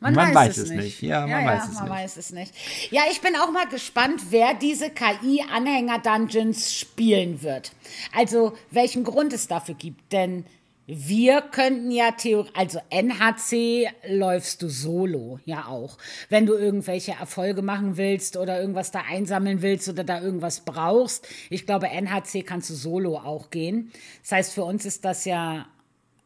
[0.00, 0.82] Man, Man weiß, weiß es es nicht.
[0.82, 1.02] nicht.
[1.02, 1.92] Ja, man weiß es man nicht.
[1.92, 2.52] weiß es nicht.
[2.90, 7.70] Ja, ich bin auch mal gespannt, wer diese KI-Anhänger-Dungeons spielen wird.
[8.12, 10.12] Also, welchen Grund es dafür gibt.
[10.12, 10.44] Denn
[10.86, 15.98] wir könnten ja theoretisch, also NHC läufst du solo, ja auch.
[16.28, 21.28] Wenn du irgendwelche Erfolge machen willst oder irgendwas da einsammeln willst oder da irgendwas brauchst.
[21.48, 23.92] Ich glaube, NHC kannst du solo auch gehen.
[24.22, 25.66] Das heißt, für uns ist das ja,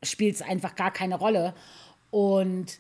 [0.03, 1.55] spielt es einfach gar keine Rolle.
[2.17, 2.79] Und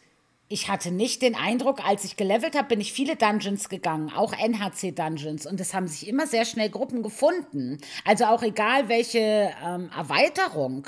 [0.48, 4.32] ich hatte nicht den Eindruck, als ich gelevelt habe, bin ich viele Dungeons gegangen, auch
[4.32, 5.46] NHC-Dungeons.
[5.46, 7.76] Und es haben sich immer sehr schnell Gruppen gefunden.
[8.06, 10.86] Also auch egal welche ähm, Erweiterung.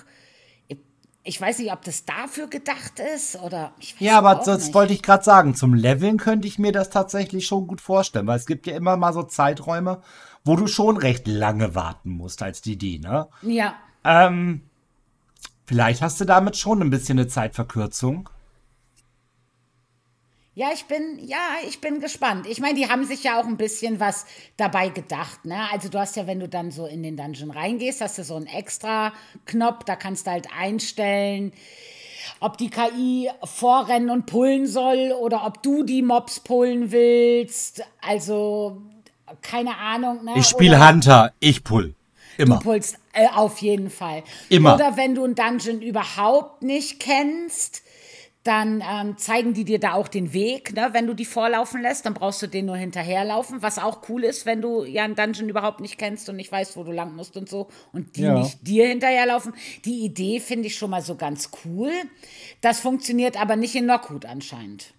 [1.24, 3.74] Ich, weiß nicht, ob das dafür gedacht ist oder.
[3.80, 4.74] Ich weiß Ja, aber das nicht.
[4.74, 5.54] wollte ich gerade sagen.
[5.54, 8.96] Zum Leveln könnte ich mir das tatsächlich schon gut vorstellen, weil es gibt ja immer
[8.96, 10.00] mal so Zeiträume,
[10.42, 13.28] wo du schon recht lange warten musst als DD, ne?
[13.42, 13.74] Ja.
[14.04, 14.62] Ähm,
[15.66, 18.30] vielleicht hast du damit schon ein bisschen eine Zeitverkürzung.
[20.58, 22.44] Ja, ich bin, ja, ich bin gespannt.
[22.48, 25.70] Ich meine, die haben sich ja auch ein bisschen was dabei gedacht, ne?
[25.72, 28.34] Also du hast ja, wenn du dann so in den Dungeon reingehst, hast du so
[28.34, 29.12] einen extra
[29.46, 31.52] Knopf, da kannst du halt einstellen,
[32.40, 37.84] ob die KI vorrennen und pullen soll oder ob du die Mobs pullen willst.
[38.00, 38.82] Also,
[39.42, 40.32] keine Ahnung, ne?
[40.38, 41.94] Ich spiele Hunter, ich pull.
[42.36, 42.56] Immer.
[42.56, 44.24] Du pulst äh, auf jeden Fall.
[44.48, 44.74] Immer.
[44.74, 47.82] Oder wenn du einen Dungeon überhaupt nicht kennst,
[48.48, 50.88] dann ähm, zeigen die dir da auch den Weg, ne?
[50.92, 54.46] wenn du die vorlaufen lässt, dann brauchst du den nur hinterherlaufen, was auch cool ist,
[54.46, 57.36] wenn du ja einen Dungeon überhaupt nicht kennst und nicht weißt, wo du lang musst
[57.36, 58.38] und so und die Ja.
[58.38, 59.52] nicht dir hinterherlaufen.
[59.84, 61.92] Die Idee finde ich schon mal so ganz cool.
[62.62, 64.94] Das funktioniert aber nicht in Knockwood anscheinend.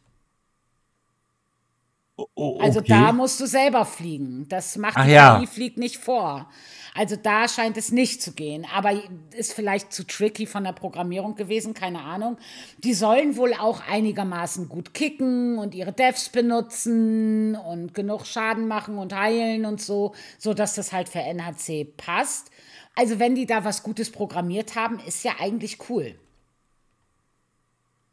[2.36, 2.90] Oh, Also okay.
[2.90, 4.46] da musst du selber fliegen.
[4.50, 5.42] Das macht Ach die ja.
[5.48, 6.50] Fliegt nicht vor.
[6.94, 8.66] Also da scheint es nicht zu gehen.
[8.74, 8.92] Aber
[9.36, 12.38] ist vielleicht zu tricky von der Programmierung gewesen, keine Ahnung.
[12.80, 18.98] Die sollen wohl auch einigermaßen gut kicken und ihre Devs benutzen und genug Schaden machen
[18.98, 22.52] und heilen und so, sodass das halt für NHC passt.
[22.96, 26.16] Also wenn die da was Gutes programmiert haben, ist ja eigentlich cool.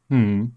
[0.09, 0.57] Hm.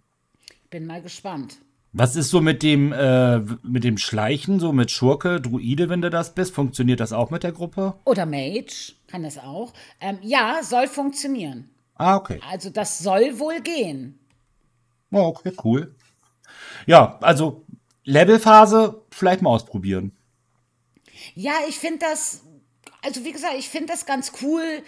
[0.69, 1.58] Bin mal gespannt.
[1.91, 6.12] Was ist so mit dem, äh, mit dem Schleichen, so mit Schurke, Druide, wenn du
[6.12, 6.54] das bist?
[6.54, 7.95] Funktioniert das auch mit der Gruppe?
[8.06, 9.73] Oder Mage, kann das auch.
[9.99, 11.69] Ähm, ja, soll funktionieren.
[11.95, 12.39] Ah, okay.
[12.47, 14.19] Also das soll wohl gehen.
[15.12, 15.95] Oh, okay, cool.
[16.86, 17.65] Ja, also
[18.04, 20.12] Levelphase vielleicht mal ausprobieren.
[21.34, 22.43] Ja, ich finde das,
[23.02, 24.84] also wie gesagt, ich finde das ganz cool,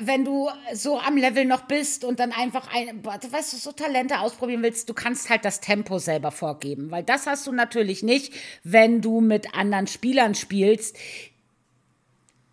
[0.00, 4.20] wenn du so am Level noch bist und dann einfach ein, weißt du, so Talente
[4.20, 8.34] ausprobieren willst, du kannst halt das Tempo selber vorgeben, weil das hast du natürlich nicht,
[8.64, 10.96] wenn du mit anderen Spielern spielst.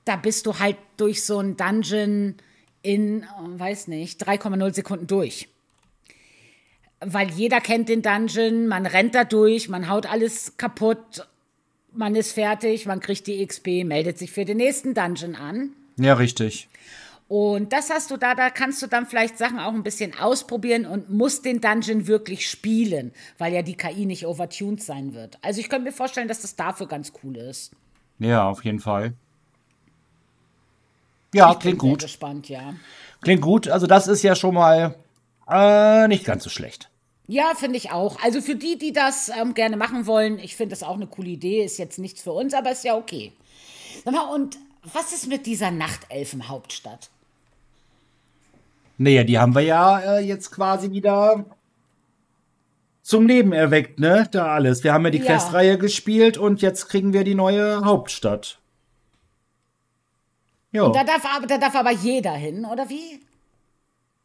[0.06, 2.36] Da bist du halt durch so ein Dungeon
[2.82, 3.26] in, äh,
[3.60, 5.50] weiß nicht, 3,0 Sekunden durch.
[7.02, 11.28] Weil jeder kennt den Dungeon, man rennt da durch, man haut alles kaputt,
[11.92, 15.74] man ist fertig, man kriegt die XP, meldet sich für den nächsten Dungeon an.
[15.98, 16.70] Ja, richtig.
[17.30, 20.88] Und das hast du da, da kannst du dann vielleicht Sachen auch ein bisschen ausprobieren
[20.88, 25.38] und musst den Dungeon wirklich spielen, weil ja die KI nicht overtuned sein wird.
[25.44, 27.72] Also ich könnte mir vorstellen, dass das dafür ganz cool ist.
[28.18, 29.14] Ja, auf jeden Fall.
[31.36, 32.02] Ja, Ich bin klingt gut.
[32.02, 32.74] gespannt, ja.
[33.22, 33.68] Klingt gut.
[33.68, 34.96] Also das ist ja schon mal
[35.48, 36.90] äh, nicht ganz so schlecht.
[37.28, 38.20] Ja, finde ich auch.
[38.24, 41.30] Also für die, die das ähm, gerne machen wollen, ich finde das auch eine coole
[41.30, 41.64] Idee.
[41.64, 43.34] Ist jetzt nichts für uns, aber ist ja okay.
[44.04, 47.12] Sag mal, und was ist mit dieser Nachtelfenhauptstadt?
[49.00, 51.46] Naja, die haben wir ja äh, jetzt quasi wieder
[53.02, 54.28] zum Leben erweckt, ne?
[54.32, 54.84] Da alles.
[54.84, 55.26] Wir haben ja die Ja.
[55.26, 58.60] Questreihe gespielt und jetzt kriegen wir die neue Hauptstadt.
[60.72, 63.22] Ja, Da darf, aber- da darf aber jeder hin, oder wie?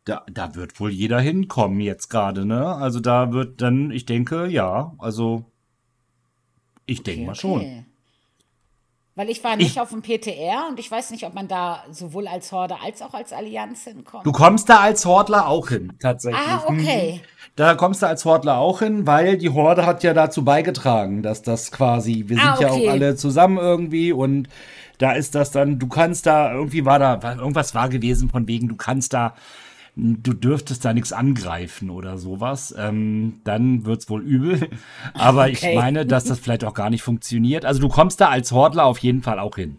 [0.07, 2.67] da, da wird wohl jeder hinkommen jetzt gerade, ne?
[2.75, 5.45] Also da wird dann, ich denke, ja, also
[6.85, 7.61] ich denke mal schon.
[7.61, 7.85] Okay.
[9.16, 12.27] Weil ich war nicht auf dem PTR und ich weiß nicht, ob man da sowohl
[12.27, 14.27] als Horde als auch als Allianz hinkommt.
[14.27, 16.42] Du kommst da als Hordler auch hin, tatsächlich.
[16.44, 17.20] ah, okay.
[17.55, 21.42] Da kommst du als Hordler auch hin, weil die Horde hat ja dazu beigetragen, dass
[21.42, 22.88] das quasi, wir sind Ah, ja okay.
[22.88, 24.48] auch alle zusammen irgendwie und
[24.98, 28.66] da ist das dann, du kannst da, irgendwie war da, irgendwas war gewesen von wegen,
[28.66, 29.35] du kannst da,
[29.97, 34.69] du dürftest da nichts angreifen oder sowas, ähm, dann wird's wohl übel.
[35.15, 35.75] Aber ich Okay.
[35.75, 37.65] meine, dass das vielleicht auch gar nicht funktioniert.
[37.65, 39.79] Also du kommst da als Hordler auf jeden Fall auch hin.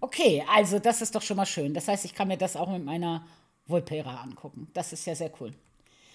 [0.00, 1.74] Okay, also das ist doch schon mal schön.
[1.74, 3.24] Das heißt, ich kann mir das auch mit meiner
[3.66, 4.68] Volpera angucken.
[4.72, 5.52] Das ist ja sehr cool.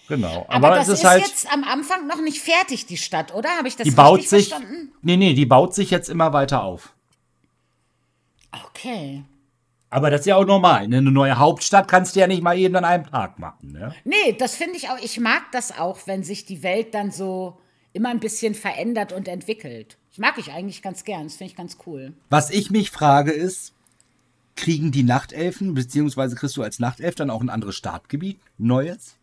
[0.08, 0.46] Genau.
[0.48, 3.34] Aber, Aber, das es ist, ist halt, jetzt am Anfang noch nicht fertig, die Stadt,
[3.34, 3.50] oder?
[3.56, 4.92] Habe ich das die baut sich, verstanden?
[5.02, 6.94] nee, nee, die baut sich jetzt immer weiter auf.
[8.66, 9.24] Okay.
[9.94, 10.88] Aber das ist ja auch normal.
[10.88, 10.96] ne?
[10.96, 13.70] Eine neue Hauptstadt kannst du ja nicht mal eben an einem Tag machen.
[13.70, 13.94] Ne?
[14.02, 14.98] Nee, das finde ich auch.
[15.00, 17.60] Ich mag das auch, wenn sich die Welt dann so
[17.92, 19.96] immer ein bisschen verändert und entwickelt.
[20.10, 21.22] Das mag ich eigentlich ganz gern.
[21.22, 22.12] Das finde ich ganz cool.
[22.28, 23.72] Was ich mich frage ist,
[24.56, 28.40] kriegen die Nachtelfen, beziehungsweise kriegst du als Nachtelf dann auch ein anderes Startgebiet?
[28.58, 29.14] ein Neues?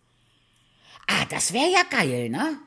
[1.06, 2.60] Ah, das wäre ja geil, ne?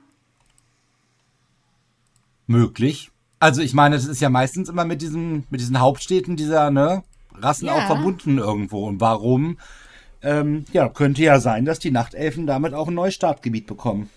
[2.47, 3.11] Möglich.
[3.41, 7.03] Also ich meine, das ist ja meistens immer mit diesen, mit diesen Hauptstädten dieser ne,
[7.35, 7.75] Rassen Ja.
[7.75, 8.87] auch verbunden irgendwo.
[8.87, 9.59] Und warum?
[10.23, 14.09] Ähm, ja, könnte ja sein, dass die Nachtelfen damit auch ein neues Startgebiet bekommen.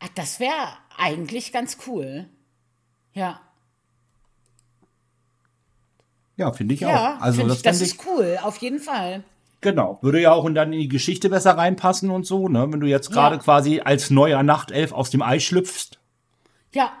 [0.00, 0.52] Ah, das wäre
[0.98, 2.26] eigentlich ganz cool.
[3.14, 3.40] Ja.
[6.36, 7.20] Ja, finde ich Ja, auch.
[7.22, 9.24] Also find das, ich, das fände ich, ist cool, auf jeden Fall.
[9.60, 9.98] Genau.
[10.02, 12.70] Würde ja auch dann in die Geschichte besser reinpassen und so, ne?
[12.70, 13.42] Wenn du jetzt gerade Ja.
[13.42, 15.98] quasi als neuer Nachtelf aus dem Ei schlüpfst.
[16.74, 16.92] Ja.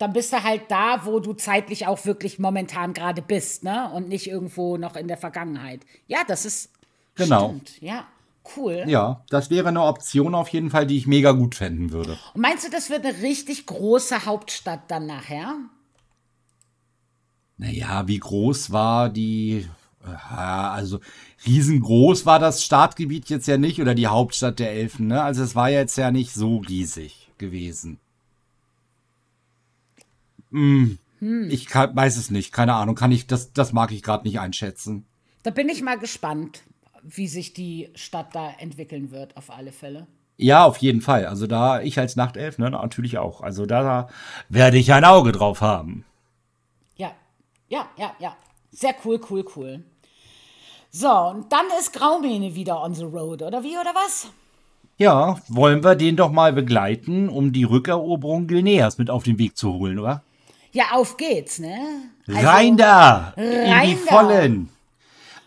[0.00, 3.90] Dann bist du halt da, wo du zeitlich auch wirklich momentan gerade bist, ne?
[3.92, 5.82] Und nicht irgendwo noch in der Vergangenheit.
[6.06, 6.70] Ja, das ist.
[7.16, 7.48] Genau.
[7.48, 7.82] Stimmt.
[7.82, 8.06] Ja,
[8.56, 8.84] cool.
[8.86, 12.18] Ja, das wäre eine Option auf jeden Fall, die ich mega gut fänden würde.
[12.32, 15.54] Und meinst du, das wird eine richtig große Hauptstadt dann nachher?
[17.58, 19.68] Naja, wie groß war die.
[20.34, 21.00] Also
[21.46, 25.22] riesengroß war das Startgebiet jetzt ja nicht oder die Hauptstadt der Elfen, ne?
[25.22, 28.00] Also es war jetzt ja nicht so riesig gewesen.
[30.50, 30.98] Hm,
[31.50, 34.40] Ich kann, weiß es nicht, keine Ahnung, kann ich, das, das mag ich gerade nicht
[34.40, 35.06] einschätzen.
[35.42, 36.62] Da bin ich mal gespannt.
[37.02, 40.06] wie sich die Stadt da entwickeln wird, auf alle Fälle.
[40.36, 41.24] Ja, auf jeden Fall.
[41.26, 43.40] Also da ich als Nachtelf, ne, natürlich auch.
[43.40, 44.08] Also da
[44.50, 46.04] werde ich ein Auge drauf haben.
[46.96, 47.12] Ja,
[47.68, 48.36] ja, ja, ja.
[48.70, 49.82] Sehr cool, cool, cool.
[50.90, 54.28] So, und dann ist Graumähne wieder on the road, oder wie, oder was?
[54.98, 59.56] Ja, wollen wir den doch mal begleiten, um die Rückeroberung Gilneas mit auf den Weg
[59.56, 60.22] zu holen, oder?
[60.72, 61.78] Ja, auf geht's, ne?
[62.28, 63.34] Also, rein da!
[63.36, 64.68] Rein in die Vollen!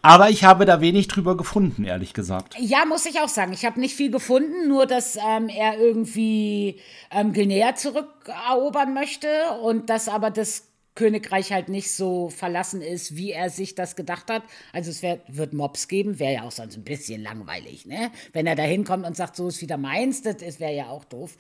[0.05, 2.55] Aber ich habe da wenig drüber gefunden, ehrlich gesagt.
[2.59, 3.53] Ja, muss ich auch sagen.
[3.53, 6.77] Ich habe nicht viel gefunden, nur dass ähm, er irgendwie
[7.09, 9.29] ähm, Guinea zurückerobern möchte
[9.61, 10.63] und dass aber das
[10.95, 14.43] Königreich halt nicht so verlassen ist, wie er sich das gedacht hat.
[14.73, 18.11] Also es wär, wird Mobs geben, wäre ja auch sonst ein bisschen langweilig, ne?
[18.33, 21.37] Wenn er da hinkommt und sagt, so ist wieder meins, das wäre ja auch doof.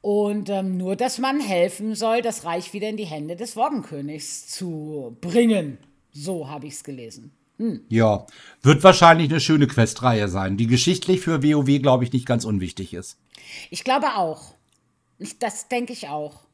[0.00, 4.46] Und ähm, nur, dass man helfen soll, das Reich wieder in die Hände des Worgenkönigs
[4.46, 5.78] zu bringen.
[6.12, 7.32] So habe ich es gelesen.
[7.58, 7.84] Hm.
[7.88, 8.26] Ja,
[8.62, 12.94] wird wahrscheinlich eine schöne Questreihe sein, die geschichtlich für WoW, glaube ich, nicht ganz unwichtig
[12.94, 13.18] ist.
[13.70, 14.54] Ich glaube auch.
[15.40, 16.44] Das denke ich auch.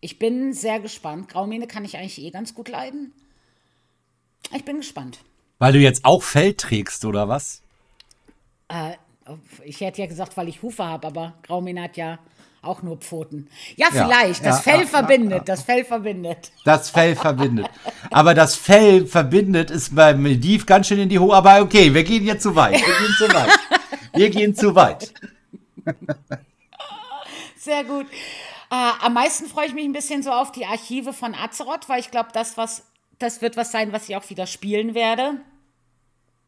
[0.00, 1.28] Ich bin sehr gespannt.
[1.28, 3.12] Graumähne kann ich eigentlich eh ganz gut leiden.
[4.52, 5.20] Ich bin gespannt.
[5.58, 7.62] Weil du jetzt auch Fell trägst, oder was?
[8.66, 8.96] Äh,
[9.64, 12.18] ich hätte ja gesagt, weil ich Hufe habe, aber Graumähne hat ja
[12.62, 13.48] auch nur Pfoten.
[13.76, 14.42] Ja, vielleicht.
[14.44, 15.48] Ja, das ja, Fell ja, verbindet.
[15.48, 16.52] Das Fell verbindet.
[16.64, 17.68] Das Fell verbindet.
[18.10, 21.34] Aber das Fell verbindet ist beim Mediv ganz schön in die Hohe.
[21.34, 22.74] Aber okay, wir gehen jetzt zu weit.
[22.74, 23.58] Wir gehen zu weit.
[24.14, 25.12] Wir gehen zu weit.
[27.56, 28.06] Sehr gut.
[28.70, 32.00] Äh, am meisten freue ich mich ein bisschen so auf die Archive von Azeroth, weil
[32.00, 32.54] ich glaube, das,
[33.18, 35.40] das wird was sein, was ich auch wieder spielen werde.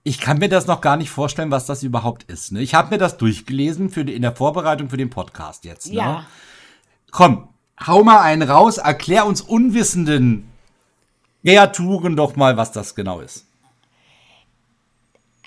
[0.07, 2.53] Ich kann mir das noch gar nicht vorstellen, was das überhaupt ist.
[2.53, 2.61] Ne?
[2.61, 5.89] Ich habe mir das durchgelesen für die, in der Vorbereitung für den Podcast jetzt.
[5.89, 5.95] Ne?
[5.95, 6.27] Ja.
[7.11, 7.49] Komm,
[7.85, 10.51] hau mal einen raus, erklär uns unwissenden
[11.43, 13.47] Kreaturen doch mal, was das genau ist.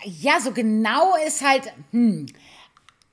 [0.03, 1.71] Ja, so genau ist halt.
[1.91, 2.27] Hm.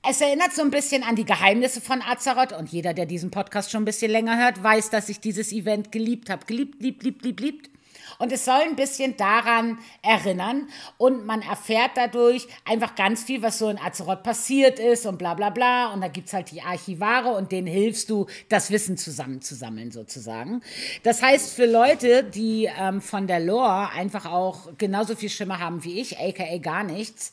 [0.07, 3.70] Es erinnert so ein bisschen an die Geheimnisse von Azeroth und jeder, der diesen Podcast
[3.70, 6.45] schon ein bisschen länger hört, weiß, dass ich dieses Event geliebt habe.
[6.45, 7.70] Geliebt, liebt, liebt, liebt, liebt.
[8.18, 10.68] Und es soll ein bisschen daran erinnern
[10.99, 15.34] und man erfährt dadurch einfach ganz viel, was so in Azeroth passiert ist und bla
[15.34, 15.92] bla bla.
[15.92, 20.62] Und da gibt es halt die Archivare und denen hilfst du, das Wissen zusammenzusammeln sozusagen.
[21.03, 25.84] Das heißt, für Leute, die ähm, von der Lore einfach auch genauso viel Schimmer haben
[25.84, 27.32] wie ich, aka gar nichts,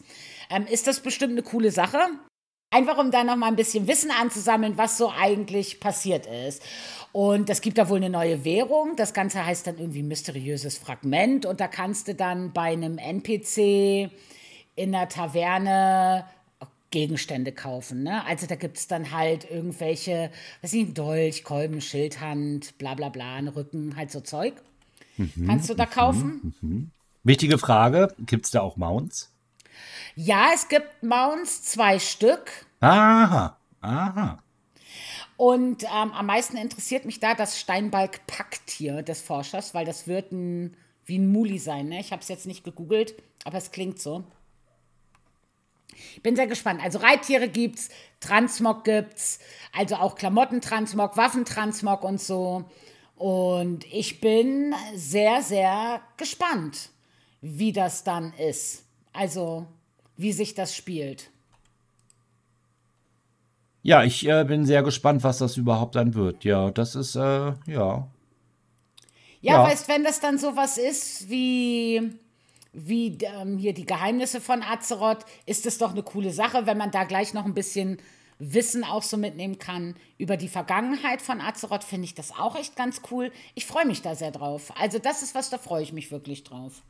[0.50, 2.00] ähm, ist das bestimmt eine coole Sache.
[2.72, 6.64] Einfach um da noch mal ein bisschen Wissen anzusammeln, was so eigentlich passiert ist.
[7.12, 8.96] Und es gibt da wohl eine neue Währung.
[8.96, 11.46] Das Ganze heißt dann irgendwie mysteriöses Fragment.
[11.46, 14.10] Und da kannst du dann bei einem NPC
[14.76, 16.26] in der Taverne
[16.92, 18.04] Gegenstände kaufen.
[18.04, 18.24] Ne?
[18.26, 20.30] Also da gibt es dann halt irgendwelche,
[20.62, 24.54] was ich, Dolch, Kolben, Schildhand, bla bla bla, einen Rücken, halt so Zeug.
[25.18, 26.54] Mhm, Kannst du da mhm, kaufen?
[26.62, 26.92] Mhm.
[27.24, 29.31] Wichtige Frage, gibt es da auch Mounts?
[30.16, 32.66] Ja, es gibt Mounts, zwei Stück.
[32.80, 34.38] Aha, aha.
[35.38, 40.78] Und ähm, am meisten interessiert mich da das Steinbalg-Packtier des Forschers, weil das wird ein,
[41.06, 41.90] wie ein Muli sein.
[41.90, 42.00] Ne?
[42.00, 44.24] Ich habe es jetzt nicht gegoogelt, aber es klingt so.
[46.16, 46.82] Ich bin sehr gespannt.
[46.84, 47.90] Also Reittiere gibt's,
[48.20, 49.40] Transmog gibt's,
[49.74, 52.66] also auch Klamottentransmog, Waffentransmog und so.
[53.16, 56.90] Und ich bin sehr, sehr gespannt,
[57.42, 58.86] wie das dann ist.
[59.14, 59.68] Also,
[60.22, 61.32] wie sich das spielt.
[63.84, 66.44] Ja, ich äh, bin sehr gespannt, was das überhaupt dann wird.
[66.44, 67.56] Ja, das ist, äh, ja.
[67.66, 68.08] Ja,
[69.42, 69.64] ja.
[69.64, 72.12] weißt, wenn das dann sowas ist wie,
[72.74, 76.92] wie ähm, hier die Geheimnisse von Azeroth, ist es doch eine coole Sache, wenn man
[76.92, 77.98] da gleich noch ein bisschen
[78.38, 82.76] Wissen auch so mitnehmen kann über die Vergangenheit von Azeroth, finde ich das auch echt
[82.76, 83.32] ganz cool.
[83.56, 84.74] Ich freue mich da sehr drauf.
[84.80, 86.84] Also das ist was, da freue ich mich wirklich drauf.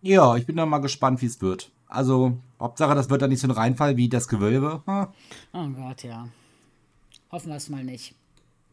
[0.00, 1.70] Ja, ich bin da mal gespannt, wie es wird.
[1.86, 4.82] Also, Hauptsache, das wird dann nicht so ein Reinfall wie das Gewölbe.
[4.86, 5.12] Ha.
[5.52, 6.28] Oh Gott, ja.
[7.30, 8.14] Hoffen wir es mal nicht.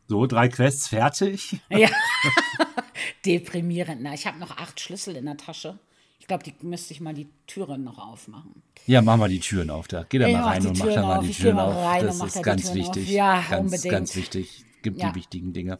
[0.08, 1.60] So, drei Quests fertig.
[1.70, 1.90] Ja.
[3.26, 4.02] Deprimierend.
[4.02, 5.80] Na, ich habe noch acht Schlüssel in der Tasche.
[6.20, 8.62] Ich glaube, die müsste ich mal die Türen noch aufmachen.
[8.86, 9.88] Ja, mach mal die Türen auf.
[9.88, 10.06] Da.
[10.08, 12.02] Geh da mal rein und mach da mal die Türen auf.
[12.02, 13.10] Das ist ganz wichtig.
[13.10, 13.92] Ja, ganz, unbedingt.
[13.92, 15.10] ganz wichtig gibt ja.
[15.10, 15.80] die wichtigen Dinge.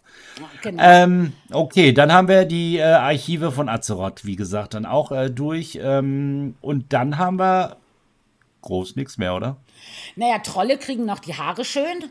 [0.64, 0.84] Genau.
[0.84, 5.30] Ähm, okay, dann haben wir die äh, Archive von Azeroth, wie gesagt, dann auch äh,
[5.30, 5.80] durch.
[5.82, 7.78] Ähm, und dann haben wir
[8.64, 9.58] groß nichts mehr, oder?
[10.16, 12.10] Naja, Trolle kriegen noch die Haare schön.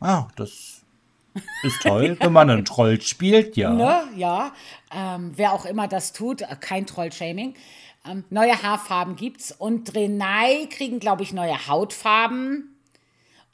[0.00, 0.82] Ah, das
[1.62, 3.72] ist toll, wenn man einen Troll spielt, ja.
[3.72, 4.02] Ne?
[4.14, 4.52] Ja,
[4.94, 7.54] ähm, wer auch immer das tut, äh, kein Troll-Shaming.
[8.06, 12.77] Ähm, neue Haarfarben gibt's und Drenai kriegen, glaube ich, neue Hautfarben.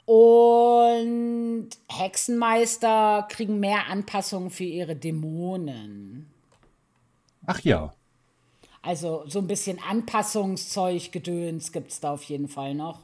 [0.05, 6.29] Und Hexenmeister kriegen mehr Anpassungen für ihre Dämonen.
[7.47, 7.93] Ach ja.
[8.83, 12.99] Also so ein bisschen Anpassungszeug, Gedöns gibt es da auf jeden Fall noch.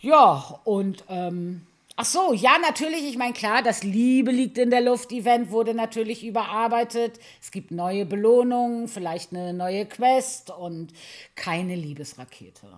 [0.00, 4.80] Ja, und ähm, ach so, ja, natürlich, ich meine, klar, das Liebe liegt in der
[4.80, 7.18] Luft-Event wurde natürlich überarbeitet.
[7.42, 10.94] Es gibt neue Belohnungen, vielleicht eine neue Quest und
[11.34, 12.68] keine Liebesrakete.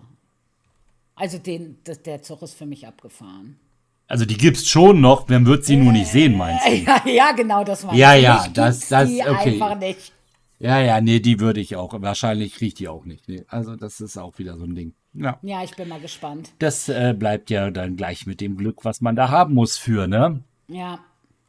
[1.19, 3.59] Also den, das, der Zug ist für mich abgefahren.
[4.07, 6.71] Also die gibt's schon noch, man wird sie nur nicht sehen, meinst du?
[6.77, 9.51] Ja, ja genau, das meine Ja, ja, das- das- die okay.
[9.61, 10.13] einfach nicht.
[10.57, 11.93] Ja, ja, nee, die würde ich auch.
[12.01, 13.27] Wahrscheinlich riecht die auch nicht.
[13.29, 14.93] Nee, also das ist auch wieder so ein Ding.
[15.13, 15.37] Ja.
[15.41, 16.51] Ja, ich bin mal gespannt.
[16.59, 20.07] Das äh, bleibt ja dann gleich mit dem Glück, was man da haben muss für,
[20.07, 20.43] ne?
[20.67, 20.99] Ja,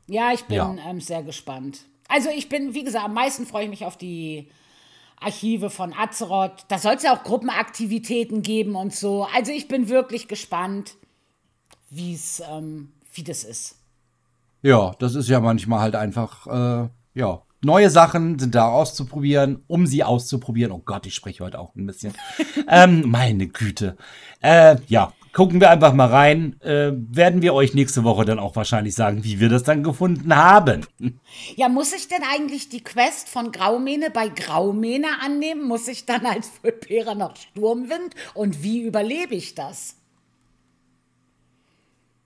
[0.06, 0.76] ja, ich bin Ja.
[0.88, 1.80] Ähm, sehr gespannt.
[2.08, 4.48] Also ich bin, wie gesagt, am meisten freue ich mich auf die
[5.20, 6.64] Archive von Azeroth.
[6.68, 9.26] Da soll es ja auch Gruppenaktivitäten geben und so.
[9.34, 10.96] Also ich bin wirklich gespannt,
[11.90, 13.76] wie es, ähm, wie das ist.
[14.62, 19.86] Ja, das ist ja manchmal halt einfach, äh, ja, neue Sachen sind da auszuprobieren, um
[19.86, 20.72] sie auszuprobieren.
[20.72, 22.14] Oh Gott, ich spreche heute auch ein bisschen.
[22.68, 23.96] ähm, meine Güte.
[24.40, 26.60] Äh, ja, gucken wir einfach mal rein.
[26.60, 30.34] Äh, werden wir euch nächste Woche dann auch wahrscheinlich sagen, wie wir das dann gefunden
[30.34, 30.86] haben.
[31.56, 35.66] Ja, muss ich denn eigentlich die Quest von Graumähne bei Graumähne annehmen?
[35.66, 38.14] Muss ich dann als Vulpera noch Sturmwind?
[38.34, 39.96] Und wie überlebe ich das?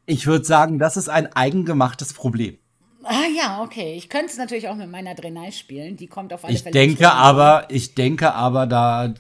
[0.07, 2.59] Ich würde sagen, das ist ein eigengemachtes Problem.
[3.05, 3.95] Ah ja, okay.
[3.97, 5.97] Ich könnte es natürlich auch mit meiner Drenai spielen.
[5.97, 6.73] Die kommt auf alle Ich Fälle.
[6.73, 9.13] denke aber, ich denke aber, da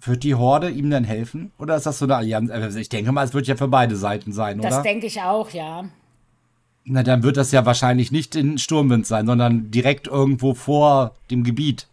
[0.00, 1.52] wird die Horde ihm dann helfen?
[1.58, 2.50] Oder ist das so eine Allianz?
[2.50, 4.82] Also Ich denke mal, es wird ja für beide Seiten sein, Das oder?
[4.82, 5.84] denke ich auch, ja.
[6.84, 11.42] Na, dann wird das ja wahrscheinlich nicht in Sturmwind sein, sondern direkt irgendwo vor dem
[11.44, 11.86] Gebiet.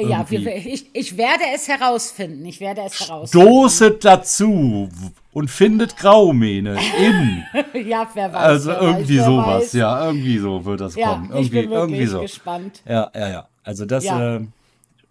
[0.00, 2.44] Ja, wir, ich, ich werde es herausfinden.
[2.46, 3.46] Ich werde es herausfinden.
[3.46, 4.88] Stoßet dazu
[5.32, 7.44] und findet Graumähne in.
[7.88, 8.42] ja, wer weiß.
[8.42, 9.72] Also wer irgendwie weiß, sowas, weiß.
[9.74, 11.24] ja, irgendwie so wird das Ja, kommen.
[11.26, 12.20] ich Irgendwie, bin wirklich irgendwie so.
[12.22, 12.82] gespannt.
[12.88, 13.48] Ja, ja, ja.
[13.62, 14.36] Also das Ja.
[14.36, 14.40] äh,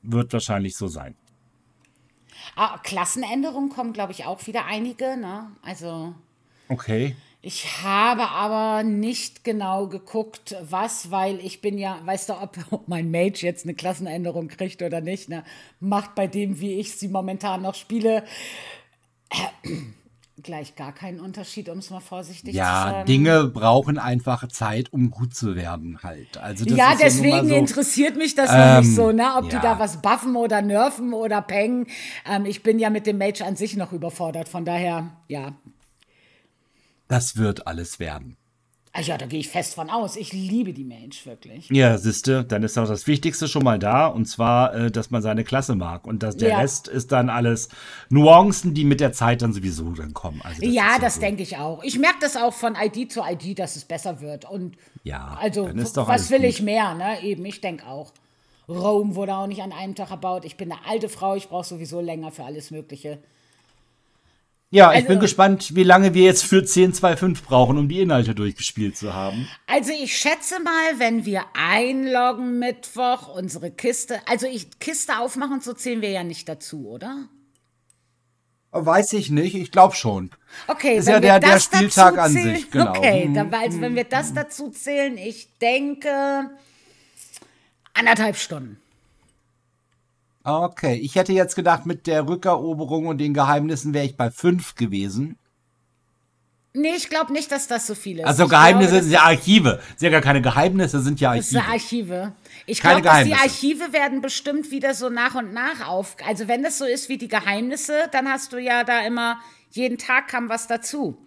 [0.02, 1.16] wird wahrscheinlich so sein.
[2.56, 5.18] Ah, Klassenänderungen kommen, glaube ich, auch wieder einige.
[5.18, 5.48] Ne?
[5.64, 6.14] Also
[6.70, 7.16] Okay.
[7.42, 12.88] ich habe aber nicht genau geguckt, was, weil ich bin ja, weißt du, ob, ob
[12.88, 15.30] mein Mage jetzt eine Klassenänderung kriegt oder nicht.
[15.30, 15.44] Ne?
[15.80, 18.24] Macht bei dem, wie ich sie momentan noch spiele,
[20.44, 23.06] gleich gar keinen Unterschied, um es mal vorsichtig zu Ja, sagen.
[23.06, 26.38] Dinge brauchen einfach Zeit, um gut zu werden halt.
[26.38, 27.56] Also ja, deswegen mal so.
[27.56, 29.36] interessiert mich das noch Ähm, nicht so, ne?
[29.38, 29.62] Ob die ja.
[29.62, 31.88] da was buffen oder nerven oder pengen.
[32.30, 35.54] Ähm, ich bin ja mit dem Mage an sich noch überfordert, von daher, ja.
[37.08, 38.38] Das wird alles werden.
[38.96, 40.16] Ah ja, da gehe ich fest von aus.
[40.16, 41.68] Ich liebe die Mage, wirklich.
[41.72, 45.24] Ja, siehste, dann ist auch das Wichtigste schon mal da, und zwar, äh, dass man
[45.24, 46.06] seine Klasse mag.
[46.06, 46.60] Und dass der Ja.
[46.60, 47.70] Rest ist dann alles
[48.10, 50.42] Nuancen, die mit der Zeit dann sowieso dann kommen.
[50.44, 51.22] Also ja, ist das so.
[51.22, 51.84] denke ich auch.
[51.84, 54.46] Ich merke das auch von ID zu ID, dass es besser wird.
[54.48, 56.48] Und Ja, also, was will gut.
[56.50, 57.24] ich mehr, ne?
[57.24, 58.12] Eben, ich denke auch.
[58.70, 60.46] Rome wurde auch nicht an einem Tag erbaut.
[60.46, 63.18] Ich bin eine alte Frau, ich brauche sowieso länger für alles Mögliche.
[64.74, 68.34] Ja, ich Also- bin gespannt, wie lange wir jetzt für 10.2.5 brauchen, um die Inhalte
[68.34, 69.48] durchgespielt zu haben.
[69.68, 75.74] Also ich schätze mal, wenn wir einloggen Mittwoch, unsere Kiste, also ich Kiste aufmachen, so
[75.74, 77.30] zählen wir ja nicht dazu, oder?
[78.72, 80.32] Weiß ich nicht, ich glaube schon.
[80.68, 82.90] Okay, Ist wenn ja wir der- der das Spieltag dazu an zählen, sich, genau.
[82.98, 86.50] Okay, Mhm, dann, also wenn wir das dazu zählen, ich denke
[87.94, 88.80] anderthalb Stunden.
[90.44, 94.76] Okay, ich hätte jetzt gedacht, mit der Rückeroberung und den Geheimnissen wäre ich bei 5
[94.76, 95.38] gewesen.
[96.76, 98.26] Nee, ich glaube nicht, dass das so viel ist.
[98.26, 99.80] Also Ich Geheimnisse glaube, sind ja Archive.
[99.96, 102.16] Sind ja gar keine Geheimnisse, sind ja Das sind Archive.
[102.16, 102.34] Archive.
[102.66, 103.34] Ich glaube, die.
[103.36, 106.16] Archive werden bestimmt wieder so nach und nach auf.
[106.26, 109.40] Also wenn das so ist wie die Geheimnisse, dann hast du ja da immer,
[109.70, 111.18] jeden Tag kam was dazu.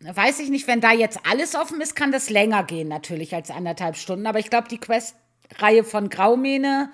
[0.00, 3.50] Weiß ich nicht, wenn da jetzt alles offen ist, kann das länger gehen natürlich als
[3.50, 4.28] anderthalb Stunden.
[4.28, 6.90] Aber ich glaube, die Quest-Reihe von Graumähne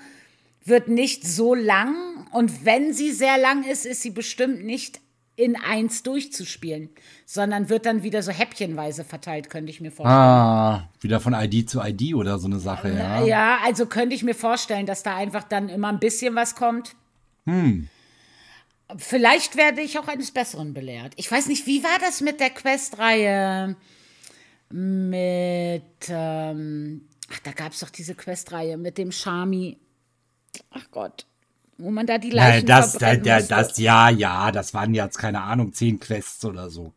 [0.65, 2.27] wird nicht so lang.
[2.33, 5.01] Und wenn sie sehr lang ist, ist sie bestimmt nicht
[5.37, 6.91] in eins durchzuspielen,
[7.27, 10.17] sondern wird dann wieder so häppchenweise verteilt, könnte ich mir vorstellen.
[10.17, 13.25] Ah, wieder von ID zu ID oder so eine Sache, ja.
[13.25, 16.95] Ja, also könnte ich mir vorstellen, dass da einfach dann immer ein bisschen was kommt.
[17.47, 17.89] Hm.
[18.97, 21.15] Vielleicht werde ich auch eines Besseren belehrt.
[21.17, 23.77] Ich weiß nicht, wie war das mit der Questreihe?
[24.71, 29.79] Mit, ähm, ach, da gab es doch diese Questreihe mit dem Shami.
[30.71, 31.27] Ach Gott,
[31.79, 33.55] wo man da die Nein, Leichen das, da, verbrennen da, musste.
[33.55, 36.93] das, ja, ja, das waren jetzt, keine Ahnung, zehn Quests oder so.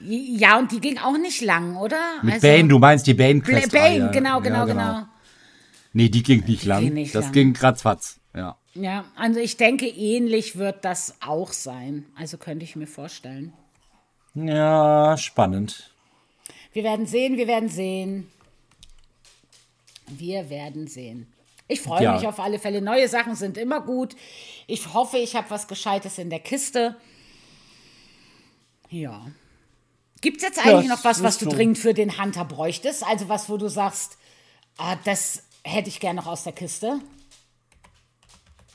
[0.00, 1.98] Ja, und die ging auch nicht lang, oder?
[2.22, 3.70] Mit Also- Bane, du meinst die Bane-Quest.
[3.72, 5.02] Bane, genau, genau, genau.
[5.92, 6.80] Nee, die ging nicht lang.
[6.84, 7.32] ging nicht das lang.
[7.32, 8.56] ging ratzfatz, ja.
[8.74, 12.06] Ja, also ich denke, ähnlich wird das auch sein.
[12.16, 13.52] Also könnte ich mir vorstellen.
[14.34, 15.92] Ja, spannend.
[16.72, 18.28] Wir werden sehen, wir werden sehen.
[20.08, 21.26] Wir werden sehen.
[21.70, 22.12] Ich freue Ja.
[22.14, 22.82] mich auf alle Fälle.
[22.82, 24.16] Neue Sachen sind immer gut.
[24.66, 26.96] Ich hoffe, ich habe was Gescheites in der Kiste.
[28.88, 29.26] Ja.
[30.20, 31.50] Gibt es jetzt eigentlich Ja, noch was, was du so.
[31.52, 33.06] dringend für den Hunter bräuchtest?
[33.06, 34.18] Also was, wo du sagst,
[34.76, 37.00] ah, das hätte ich gerne noch aus der Kiste?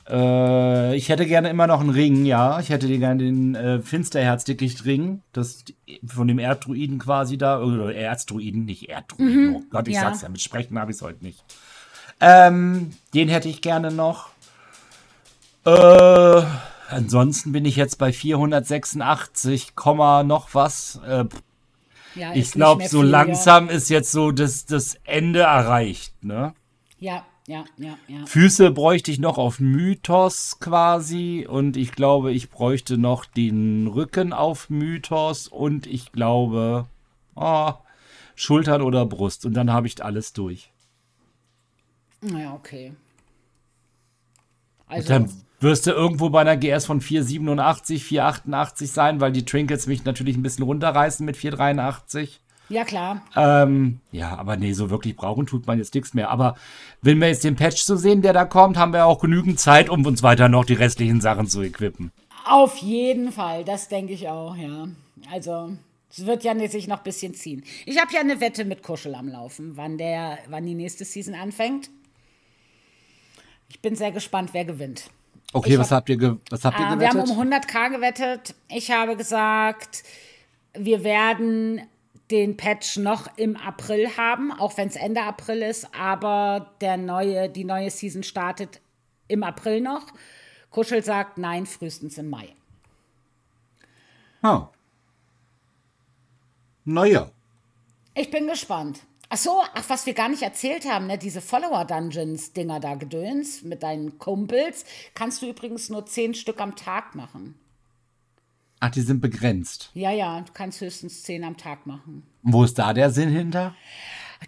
[0.08, 2.60] Äh, ich hätte gerne immer noch einen Ring, ja.
[2.60, 5.22] Ich hätte gerne den äh, Finsterherzdickicht-Ring.
[5.32, 5.64] Das
[6.06, 7.60] von dem Erddruiden quasi da.
[7.60, 9.56] Oder Erzdruiden, nicht Erddruiden.
[9.56, 10.02] oh Gott, ich ja.
[10.02, 11.44] sag's ja, mit Sprechen habe ich es heute nicht.
[12.20, 14.30] Ähm, den hätte ich gerne noch.
[15.64, 16.42] Äh,
[16.88, 21.00] ansonsten bin ich jetzt bei 486, Komma noch was.
[21.06, 21.24] Äh,
[22.14, 26.54] Ja, ich glaube, so viel, langsam ist jetzt so das, das Ende erreicht, ne?
[26.98, 28.18] Ja, ja, ja, ja.
[28.20, 28.26] ja.
[28.26, 34.32] Füße bräuchte ich noch auf Mythos quasi und ich glaube, ich bräuchte noch den Rücken
[34.32, 36.86] auf Mythos und ich glaube,
[37.34, 37.74] ah,
[38.34, 40.70] Schultern oder Brust und dann habe ich alles durch.
[42.30, 42.92] Naja, okay.
[44.88, 49.86] Also, Dann wirst du irgendwo bei einer GS von 487, 488 sein, weil die Trinkets
[49.86, 52.40] mich natürlich ein bisschen runterreißen mit 483.
[52.68, 53.22] ja klar.
[53.34, 56.30] Ähm, ja, aber nee, so wirklich brauchen tut man jetzt nichts mehr.
[56.30, 56.56] Aber
[57.02, 59.88] wenn wir jetzt den Patch so sehen, der da kommt, haben wir auch genügend Zeit,
[59.88, 62.12] um uns weiter noch die restlichen Sachen zu equippen.
[62.44, 64.88] Auf jeden Fall, das denke ich auch, ja.
[65.32, 65.72] Also,
[66.10, 67.64] es wird ja sich noch ein bisschen ziehen.
[67.84, 71.34] Ich habe ja eine Wette mit Kuschel am Laufen, wann, der, wann die nächste Season
[71.34, 71.90] anfängt.
[73.68, 75.10] Ich bin sehr gespannt, wer gewinnt.
[75.52, 77.36] Okay, Ich was habt ihr, was habt ihr Äh, wir haben gewettet?
[77.36, 78.54] um 100k gewettet.
[78.68, 80.02] Ich habe gesagt,
[80.74, 81.82] wir werden
[82.30, 87.48] den Patch noch im April haben, auch wenn es Ende April ist, aber der neue,
[87.48, 88.80] die neue Season startet
[89.28, 90.06] im April noch.
[90.70, 92.54] Kuschel sagt nein, frühestens im Mai.
[94.42, 94.68] Ah.
[96.84, 97.30] Naja.
[98.14, 99.00] Ich bin gespannt.
[99.28, 103.82] Ach so, ach, was wir gar nicht erzählt haben, ne, diese Follower-Dungeons-Dinger da gedöns mit
[103.82, 107.58] deinen Kumpels, kannst du übrigens nur zehn Stück am Tag machen.
[108.78, 109.90] Ach, die sind begrenzt.
[109.94, 112.22] Ja, ja, du kannst höchstens zehn am Tag machen.
[112.44, 113.74] Und wo ist da der Sinn hinter?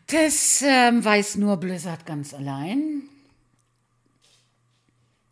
[0.07, 3.03] Das ähm, weiß nur Blizzard ganz allein.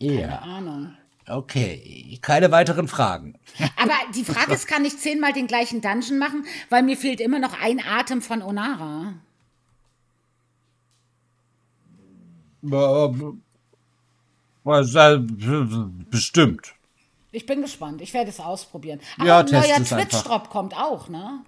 [0.01, 0.39] Keine Ja.
[0.41, 0.97] Ahnung.
[1.29, 2.19] Okay.
[2.23, 3.39] Keine weiteren Fragen.
[3.77, 6.45] Aber die Frage ist, kann ich zehnmal den gleichen Dungeon machen?
[6.71, 9.15] Weil mir fehlt immer noch ein Atem von Onara.
[16.11, 16.75] Bestimmt.
[17.33, 18.01] Ich bin gespannt.
[18.01, 19.01] Ich werde es ausprobieren.
[19.19, 19.85] Aber Ja, ein neuer.
[19.85, 21.45] Twitch-Drop kommt auch, ne?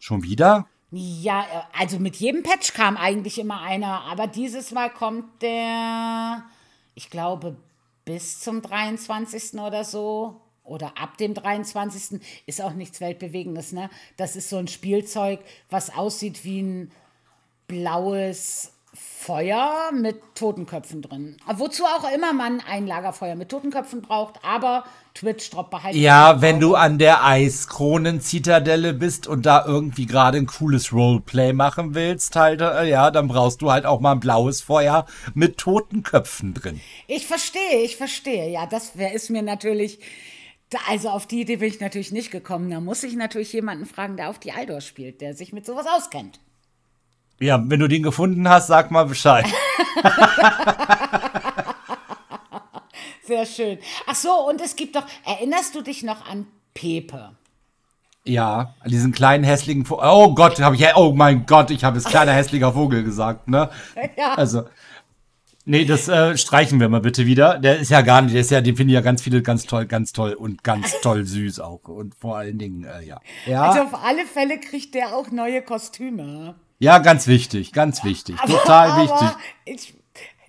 [0.00, 0.66] Schon wieder?
[0.90, 6.42] Ja, äh, also mit jedem Patch kam eigentlich immer einer, aber dieses Mal kommt der,
[6.94, 7.56] ich glaube,
[8.04, 9.60] bis zum 23.
[9.60, 10.40] oder so.
[10.62, 12.20] Oder ab dem 23.
[12.46, 13.90] ist auch nichts Weltbewegendes, ne?
[14.16, 16.90] Das ist so ein Spielzeug, was aussieht wie ein
[17.68, 21.36] blaues Feuer mit Totenköpfen drin.
[21.56, 24.84] Wozu auch immer man ein Lagerfeuer mit Totenköpfen braucht, aber
[25.14, 25.98] Twitch-Drop behalten.
[25.98, 31.94] Ja, wenn du an der Eiskronen-Zitadelle bist und da irgendwie gerade ein cooles Roleplay machen
[31.94, 36.02] willst, halt, äh, ja, dann brauchst du halt auch mal ein blaues Feuer mit toten
[36.02, 36.80] Köpfen drin.
[37.08, 38.50] Ich verstehe, ich verstehe.
[38.50, 39.98] Ja, das wär, ist mir natürlich.
[40.88, 42.70] Also auf die Idee bin ich natürlich nicht gekommen.
[42.70, 45.86] Da muss ich natürlich jemanden fragen, der auf die Aldor spielt, der sich mit sowas
[45.86, 46.40] auskennt.
[47.44, 49.44] Ja, wenn du den gefunden hast, sag mal Bescheid.
[53.26, 53.78] Sehr schön.
[54.06, 57.32] Ach so, und es gibt doch, erinnerst du dich noch an Pepe?
[58.24, 60.06] Ja, an diesen kleinen hässlichen Vogel.
[60.08, 63.68] Oh Gott, habe ich, oh mein Gott, ich habe jetzt kleiner hässlicher Vogel gesagt, ne?
[64.16, 64.32] Ja.
[64.36, 64.62] Also,
[65.66, 67.58] nee, das äh, streichen wir mal bitte wieder.
[67.58, 69.84] Der ist ja gar nicht, der ist ja, den finden ja ganz viele ganz toll,
[69.84, 71.88] ganz toll und ganz toll süß auch.
[71.88, 73.20] Und vor allen Dingen, äh, ja.
[73.44, 76.54] Ja, Also auf alle Fälle kriegt der auch neue Kostüme.
[76.84, 79.28] Ja, ganz wichtig, ganz wichtig, total aber wichtig.
[79.64, 79.94] Ich,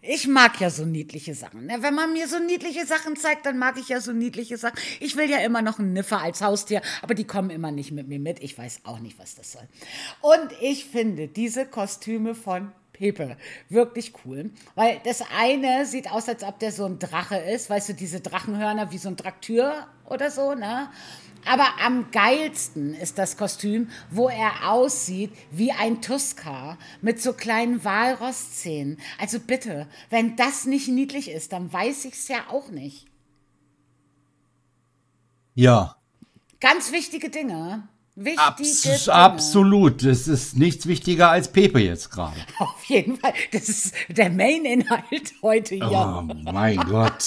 [0.02, 1.66] ich mag ja so niedliche Sachen.
[1.66, 1.78] ne?
[1.80, 4.78] Wenn man mir so niedliche Sachen zeigt, dann mag ich ja so niedliche Sachen.
[5.00, 8.10] Ich will ja immer noch einen Niffer als Haustier, aber die kommen immer nicht mit
[8.10, 8.44] mir mit.
[8.44, 9.68] Ich weiß auch nicht, was das soll.
[10.22, 13.38] Und ich finde diese Kostüme von Pepe
[13.70, 17.90] wirklich cool, weil das eine sieht aus, als ob der so ein Drache ist, weißt
[17.90, 20.90] du, diese Drachenhörner wie so ein Traktür oder so, ne?
[21.46, 27.84] Aber am geilsten ist das Kostüm, wo er aussieht wie ein Tuska mit so kleinen
[27.84, 28.98] Walrosszähnen.
[29.20, 33.06] Also bitte, wenn das nicht niedlich ist, dann weiß ich es ja auch nicht.
[35.54, 35.96] Ja,
[36.66, 37.88] Ganz wichtige Dinge.
[38.18, 39.14] Wichtige abs Dinge.
[39.14, 40.06] absolut.
[40.06, 42.38] Das ist nichts wichtiger als Pepe jetzt gerade.
[42.60, 43.34] Auf jeden Fall.
[43.52, 46.18] Das ist der Main-Inhalt heute hier.
[46.18, 47.24] Oh mein Gott,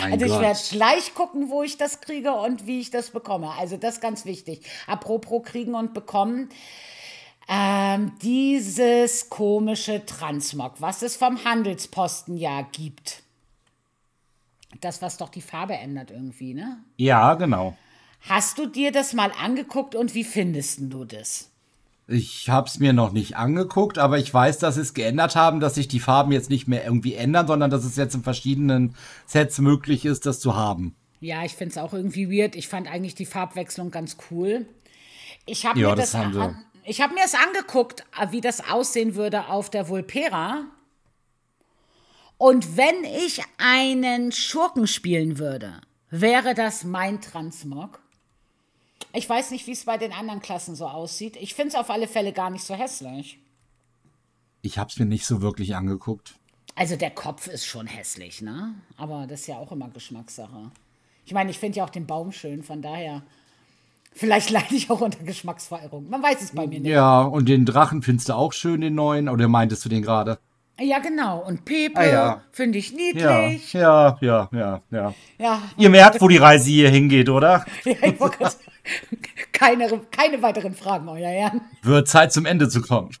[0.00, 3.50] mein Also ich werde gleich gucken, wo ich das kriege und wie ich das bekomme.
[3.58, 4.64] Also das ist ganz wichtig.
[4.86, 6.48] Apropos kriegen und bekommen.
[7.46, 13.22] Ähm, dieses komische Transmog, was es vom Handelsposten ja gibt.
[14.80, 16.78] Das, was doch die Farbe ändert irgendwie, ne?
[16.96, 17.76] Ja, genau.
[18.28, 21.50] Hast du dir das mal angeguckt und wie findest du das?
[22.06, 25.60] Ich habe es mir noch nicht angeguckt, aber ich weiß, dass sie es geändert haben,
[25.60, 28.94] dass sich die Farben jetzt nicht mehr irgendwie ändern, sondern dass es jetzt in verschiedenen
[29.26, 30.96] Sets möglich ist, das zu haben.
[31.20, 32.54] Ja, ich finde es auch irgendwie weird.
[32.56, 34.66] Ich fand eigentlich die Farbwechslung ganz cool.
[35.46, 39.14] Ich habe Ja, mir das das, an, ich habe mir es angeguckt, wie das aussehen
[39.14, 40.66] würde auf der Vulpera.
[42.36, 48.00] Und wenn ich einen Schurken spielen würde, wäre das mein Transmog.
[49.14, 51.36] Ich weiß nicht, wie es bei den anderen Klassen so aussieht.
[51.36, 53.38] Ich finde es auf alle Fälle gar nicht so hässlich.
[54.62, 56.34] Ich habe es mir nicht so wirklich angeguckt.
[56.74, 58.74] Also der Kopf ist schon hässlich, ne?
[58.96, 60.70] Aber das ist ja auch immer Geschmackssache.
[61.26, 63.22] Ich meine, ich finde ja auch den Baum schön, von daher.
[64.12, 66.08] Vielleicht leide ich auch unter Geschmacksverirrung.
[66.10, 66.90] Man weiß es bei mir nicht.
[66.90, 70.38] Ja, und den Drachen findest du auch schön, den neuen, oder meintest du den gerade?
[70.80, 71.38] Ja, genau.
[71.38, 72.42] Und Pepe Ah, ja.
[72.50, 73.72] finde ich niedlich.
[73.74, 75.14] ja, ja, ja, ja.
[75.38, 75.62] Ja.
[75.76, 77.64] Ihr merkt, wo die Reise hier hingeht, oder?
[77.84, 77.92] ja.
[78.02, 78.38] ich wollte
[79.52, 81.60] keine, keine weiteren Fragen, euer Herren.
[81.82, 83.10] Wird Zeit zum Ende zu kommen.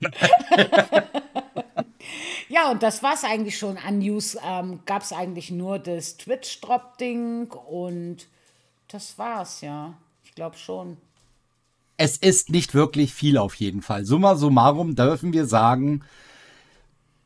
[2.48, 4.36] Ja, und das war's eigentlich schon an News.
[4.46, 8.28] Ähm, Gab es eigentlich nur das Twitch-Drop-Ding und
[8.88, 9.94] das war's, ja.
[10.22, 10.96] Ich glaube schon.
[11.96, 14.04] Es ist nicht wirklich viel auf jeden Fall.
[14.04, 16.04] Summa summarum dürfen wir sagen,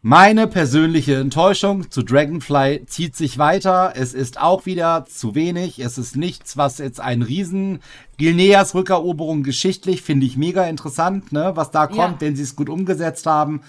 [0.09, 3.93] meine persönliche Enttäuschung zu Dragonfly zieht sich weiter.
[3.95, 5.81] Es ist auch wieder zu wenig.
[5.81, 7.81] Es ist nichts, was jetzt ein Riesen.
[8.17, 11.53] Gilneas Rückeroberung geschichtlich finde ich mega interessant, ne?
[11.57, 12.17] was da kommt, Ja.
[12.21, 13.61] wenn sie es gut umgesetzt haben.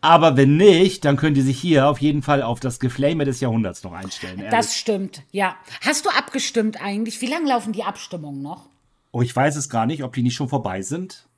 [0.00, 3.40] Aber wenn nicht, dann könnt ihr sich hier auf jeden Fall auf das Geflame des
[3.40, 4.38] Jahrhunderts noch einstellen.
[4.38, 4.50] ehrlich.
[4.50, 5.56] Das stimmt, ja.
[5.82, 7.20] Hast du abgestimmt eigentlich?
[7.20, 8.70] Wie lange laufen die Abstimmungen noch?
[9.14, 11.28] oh, ich weiß es gar nicht, ob die nicht schon vorbei sind.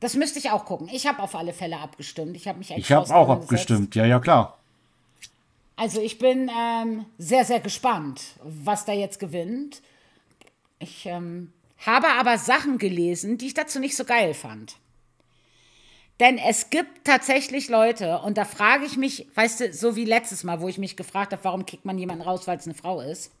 [0.00, 0.88] Das müsste ich auch gucken.
[0.92, 2.36] Ich habe auf alle Fälle abgestimmt.
[2.36, 3.94] Ich habe mich Ich habe auch abgestimmt.
[3.94, 4.58] Ja, ja, klar.
[5.76, 9.82] Also ich bin ähm, sehr, sehr gespannt, was da jetzt gewinnt.
[10.78, 11.52] Ich ähm,
[11.84, 14.76] habe aber Sachen gelesen, die ich dazu nicht so geil fand.
[16.18, 20.44] Denn es gibt tatsächlich Leute, und da frage ich mich, weißt du, so wie letztes
[20.44, 23.02] Mal, wo ich mich gefragt habe, warum kickt man jemanden raus, weil es eine Frau
[23.02, 23.32] ist,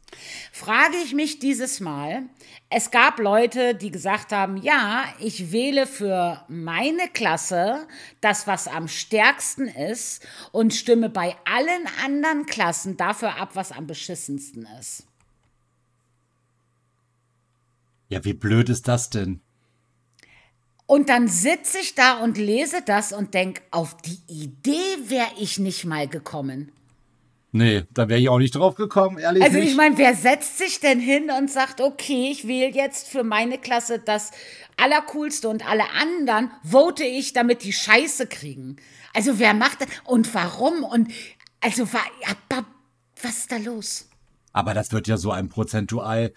[0.52, 2.24] frage ich mich dieses Mal,
[2.68, 7.88] es gab Leute, die gesagt haben, ja, ich wähle für meine Klasse
[8.20, 13.86] das, was am stärksten ist und stimme bei allen anderen Klassen dafür ab, was am
[13.86, 15.06] beschissensten ist.
[18.08, 19.40] Ja, wie blöd ist das denn?
[20.86, 25.58] Und dann sitze ich da und lese das und denke, auf die Idee wäre ich
[25.58, 26.70] nicht mal gekommen.
[27.52, 30.78] Nee, da wäre ich auch nicht drauf gekommen, ehrlich Also ich meine, wer setzt sich
[30.78, 34.30] denn hin und sagt, okay, ich wähle jetzt für meine Klasse das
[34.76, 38.76] Allercoolste und alle anderen vote ich, damit die Scheiße kriegen.
[39.14, 41.10] Also wer macht das und warum und
[41.60, 41.88] also
[43.22, 44.08] was ist da los?
[44.52, 46.32] Aber das wird ja so ein prozentual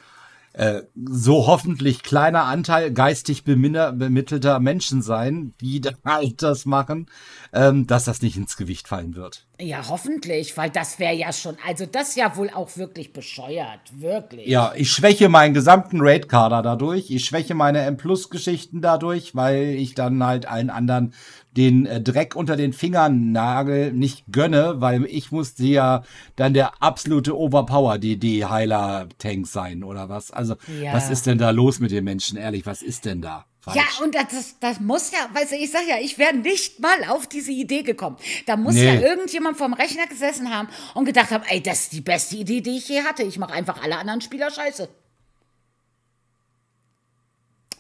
[0.54, 7.08] äh, so hoffentlich kleiner Anteil geistig bemittelter Menschen sein, die da halt das machen,
[7.54, 9.46] ähm, dass das nicht ins Gewicht fallen wird.
[9.60, 14.48] Ja, hoffentlich, weil das wäre ja schon, also das ja wohl auch wirklich bescheuert, wirklich.
[14.48, 17.12] Ja, ich schwäche meinen gesamten Raid-Kader dadurch.
[17.12, 21.14] Ich schwäche meine M-Plus-Geschichten dadurch, weil ich dann halt allen anderen
[21.60, 26.02] den äh, Dreck unter den Fingern nagel nicht gönne, weil ich musste ja
[26.36, 30.32] dann der absolute Overpower-DD-Heiler-Tank sein oder was.
[30.32, 30.94] Also, Ja.
[30.94, 32.38] was ist denn da los mit den Menschen?
[32.38, 33.46] Ehrlich, was ist denn da?
[33.62, 33.76] falsch?
[33.78, 37.04] Ja, und das, das muss ja, weißt du, ich sag ja, ich wäre nicht mal
[37.10, 38.16] auf diese Idee gekommen.
[38.46, 38.86] Da muss Nee.
[38.86, 42.62] ja irgendjemand vorm Rechner gesessen haben und gedacht haben, ey, das ist die beste Idee,
[42.62, 43.24] die ich je hatte.
[43.24, 44.88] Ich mache einfach alle anderen Spieler scheiße.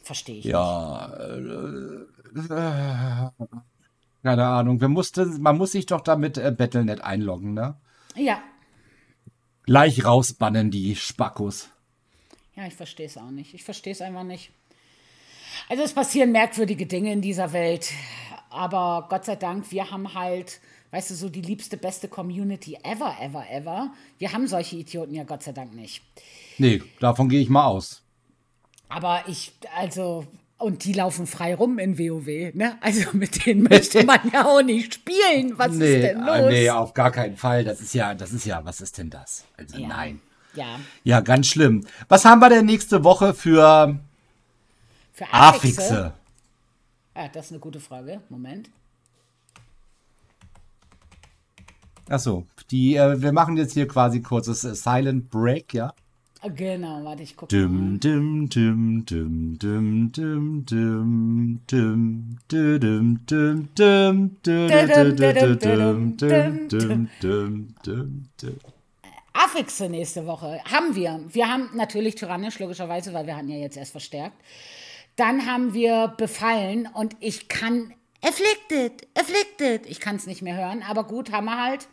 [0.04, 0.46] Verstehe ich.
[0.46, 2.06] Ja, äh, äh,
[4.24, 4.82] keine Ahnung.
[4.82, 7.76] Wir musste, man muss sich doch damit äh, Battlenet einloggen, ne?
[8.16, 8.42] Ja.
[9.64, 11.70] Gleich rausbannen die Spackos.
[12.56, 13.54] Ja, ich verstehe es auch nicht.
[13.54, 14.52] Ich verstehe es einfach nicht.
[15.70, 17.92] Also es passieren merkwürdige Dinge in dieser Welt.
[18.50, 20.60] Aber Gott sei Dank, wir haben halt,
[20.92, 23.94] weißt du, so die liebste, beste Community ever, ever, ever.
[24.18, 26.04] Wir haben solche Idioten ja Gott sei Dank nicht.
[26.58, 28.02] Nee, davon gehe ich mal aus.
[28.90, 30.26] Aber ich, also,
[30.60, 32.78] und die laufen frei rum in WoW, ne?
[32.82, 35.58] Also mit denen möchte man ja auch nicht spielen.
[35.58, 36.36] Was ist denn los?
[36.36, 37.64] äh, nee, auf gar keinen Fall.
[37.64, 39.46] Das ist ja, das ist ja, was ist denn das?
[39.58, 39.88] Also Ja.
[39.88, 40.22] nein.
[40.56, 41.86] Ja, Ja, ganz schlimm.
[42.08, 43.98] Was haben wir denn nächste Woche für
[45.14, 45.82] für Affixe.
[45.82, 46.14] Affixe?
[47.16, 48.22] Ja, das ist eine gute Frage.
[48.30, 48.70] Moment.
[52.10, 55.94] Achso, die, äh, wir machen jetzt hier quasi kurzes äh, Silent Break, ja?
[56.42, 63.20] Genau, warte, ich gucke dim, dim, dim, dim, dim, dim, dim, dim, dim,
[63.68, 64.40] dim, dim,
[66.70, 68.60] dim, dim, dim.
[69.34, 71.20] Affixe nächste Woche haben wir.
[71.30, 74.36] Wir haben natürlich tyrannisch, logischerweise, weil wir hatten ja jetzt erst verstärkt.
[75.18, 79.86] Dann haben wir befallen und ich kann afflicted, afflicted.
[79.88, 81.90] Ich kann es nicht mehr hören, aber gut, haben wir halt.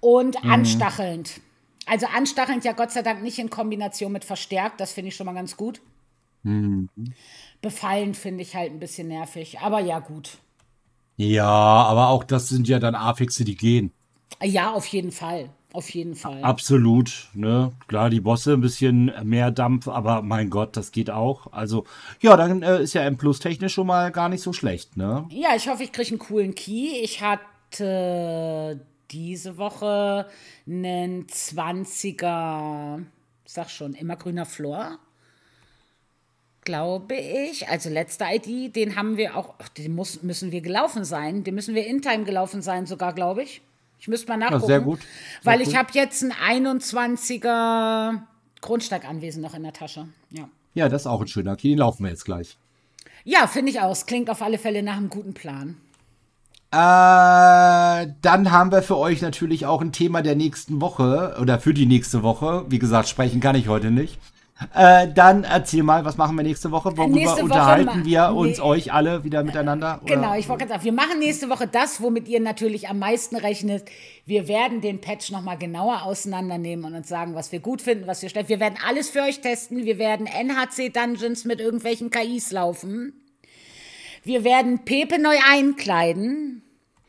[0.00, 1.40] Und anstachelnd.
[1.90, 5.26] Also anstachelnd ja Gott sei Dank nicht in Kombination mit verstärkt, das finde ich schon
[5.26, 5.80] mal ganz gut.
[7.60, 10.38] Befallen finde ich halt ein bisschen nervig, aber ja gut.
[11.16, 13.92] Ja, aber auch das sind ja dann Affixe, die gehen.
[14.42, 15.50] Ja, auf jeden Fall.
[15.72, 16.42] Auf jeden Fall.
[16.42, 17.72] Absolut, ne?
[17.88, 21.52] Klar, die Bosse ein bisschen mehr Dampf, aber mein Gott, das geht auch.
[21.52, 21.84] Also,
[22.20, 25.26] ja, dann äh, ist ja M Plus technisch schon mal gar nicht so schlecht, ne?
[25.30, 27.00] Ja, ich hoffe, ich kriege einen coolen Key.
[27.02, 28.80] Ich hatte
[29.10, 30.26] diese Woche
[30.66, 33.04] einen 20er,
[33.44, 34.98] sag schon, immergrüner Flor.
[36.62, 37.68] Glaube ich.
[37.68, 41.44] Also letzte ID, den haben wir auch, ach, den muss, müssen wir gelaufen sein.
[41.44, 43.62] Den müssen wir in Time gelaufen sein, sogar, glaube ich.
[44.00, 44.66] Ich müsste mal nachgucken.
[44.66, 45.00] sehr gut.
[45.00, 45.08] Sehr
[45.44, 45.76] weil ich gut.
[45.76, 48.20] habe jetzt einen 21er
[48.60, 50.08] Grundsteiganwesen noch in der Tasche.
[50.30, 50.48] Ja.
[50.74, 52.56] Ja, das ist auch ein schöner Key, den laufen wir jetzt gleich.
[53.24, 54.06] Ja, finde ich aus.
[54.06, 55.76] Klingt auf alle Fälle nach einem guten Plan.
[56.70, 56.76] Äh,
[58.20, 61.86] dann haben wir für euch natürlich auch ein Thema der nächsten Woche oder für die
[61.86, 62.66] nächste Woche.
[62.68, 64.18] Wie gesagt, sprechen kann ich heute nicht.
[64.74, 66.96] Äh, dann erzähl mal, was machen wir nächste Woche?
[66.96, 68.64] Worüber Nächste Woche unterhalten wir uns nee.
[68.64, 70.00] euch alle wieder miteinander?
[70.02, 70.14] Oder?
[70.14, 73.36] Genau, ich wollte gerade sagen, wir machen nächste Woche das, womit ihr natürlich am meisten
[73.36, 73.84] rechnet.
[74.26, 78.20] Wir werden den Patch nochmal genauer auseinandernehmen und uns sagen, was wir gut finden, was
[78.20, 78.48] wir schlecht.
[78.48, 79.84] Wir werden alles für euch testen.
[79.84, 83.12] Wir werden NHC-Dungeons mit irgendwelchen KIs laufen.
[84.28, 86.60] Wir werden Pepe neu einkleiden.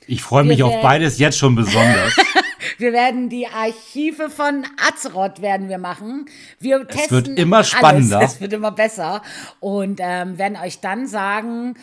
[0.07, 2.15] Ich freue mich auf beides jetzt schon besonders.
[2.77, 6.29] Wir werden die Archive von Azeroth werden wir machen.
[6.59, 8.19] Wir testen wird immer spannender.
[8.19, 8.35] Alles.
[8.35, 9.21] Es wird immer besser
[9.59, 11.75] und ähm, werden euch dann sagen,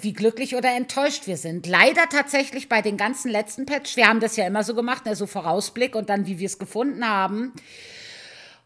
[0.00, 1.66] wie glücklich oder enttäuscht wir sind.
[1.66, 3.96] Leider tatsächlich bei den ganzen letzten Patch.
[3.96, 6.60] Wir haben das ja immer so gemacht, ne, so Vorausblick und dann, wie wir es
[6.60, 7.52] gefunden haben.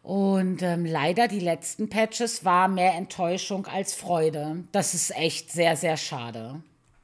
[0.01, 4.63] Und ähm, leider die letzten Patches war mehr Enttäuschung als Freude.
[4.71, 6.61] Das ist echt sehr, sehr schade.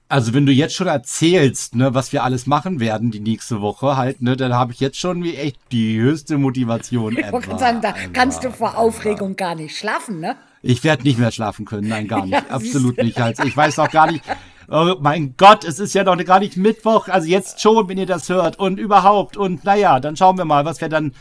[0.07, 3.97] Also wenn du jetzt schon erzählst, ne, was wir alles machen werden die nächste Woche
[3.97, 7.59] halt, ne, dann habe ich jetzt schon wie echt die höchste Motivation Ich wollte gerade
[7.59, 10.35] sagen, da kannst du vor Aufregung gar nicht schlafen, ne?
[10.61, 13.19] Ich werde nicht mehr schlafen können, nein, gar nicht, Ja, absolut nicht.
[13.19, 14.23] Also ich weiß auch gar nicht.
[14.67, 18.05] Oh mein Gott, es ist ja noch gar nicht Mittwoch, also jetzt schon, wenn ihr
[18.05, 19.37] das hört und überhaupt.
[19.37, 21.13] Und naja, dann schauen wir mal, was wir dann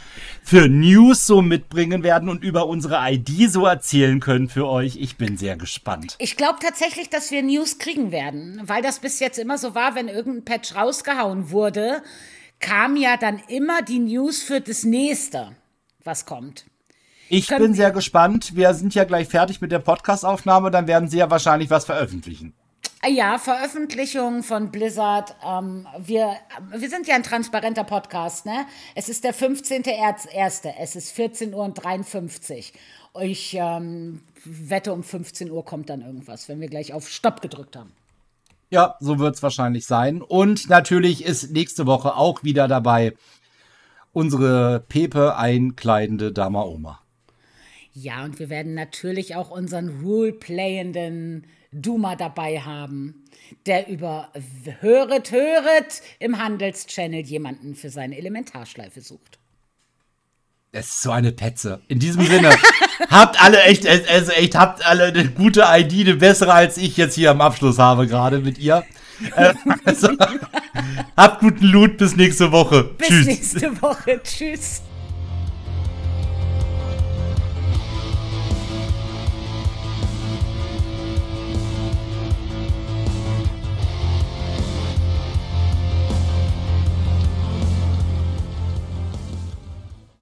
[0.42, 4.96] für News so mitbringen werden und über unsere ID so erzählen können für euch.
[4.96, 6.16] Ich bin sehr gespannt.
[6.18, 9.94] Ich glaube tatsächlich, dass wir News kriegen werden, weil das bis jetzt immer so war,
[9.94, 12.02] wenn irgendein Patch rausgehauen wurde,
[12.60, 15.54] kam ja dann immer die News für das nächste,
[16.02, 16.64] was kommt.
[17.28, 18.54] Ich Können bin sehr gespannt.
[18.54, 22.54] Wir sind ja gleich fertig mit der Podcast-Aufnahme, dann werden sie ja wahrscheinlich was veröffentlichen.
[23.04, 25.36] Ah Ja, Veröffentlichung von Blizzard.
[25.46, 26.36] Ähm, wir,
[26.74, 28.64] wir sind ja ein transparenter Podcast, ne?
[28.94, 30.72] Es ist der 15.01.
[30.80, 32.72] Es ist 14 Uhr und 53.
[33.20, 37.76] Ich ähm, wette, um 15 Uhr kommt dann irgendwas, wenn wir gleich auf Stopp gedrückt
[37.76, 37.92] haben.
[38.70, 40.22] Ja, so wird's wahrscheinlich sein.
[40.22, 43.12] Und natürlich ist nächste Woche auch wieder dabei
[44.14, 47.00] unsere Pepe einkleidende Dama Oma.
[47.92, 51.44] Ja, und wir werden natürlich auch unseren Role-playenden
[51.74, 53.24] Duma dabei haben,
[53.66, 54.30] der über
[54.80, 59.38] Höret, Höret im Handelschannel jemanden für seine Elementarschleife sucht.
[60.72, 61.80] Es ist so eine Petze.
[61.86, 62.50] In diesem Sinne,
[63.10, 67.14] habt alle echt, also echt, habt alle eine gute ID, eine bessere als ich jetzt
[67.14, 68.84] hier am Abschluss habe gerade mit ihr.
[69.36, 69.54] Äh,
[69.84, 70.08] also,
[71.16, 72.82] habt guten Loot, bis nächste Woche.
[72.98, 73.26] Bis Tschüss.
[73.26, 74.20] nächste Woche.
[74.24, 74.82] Tschüss.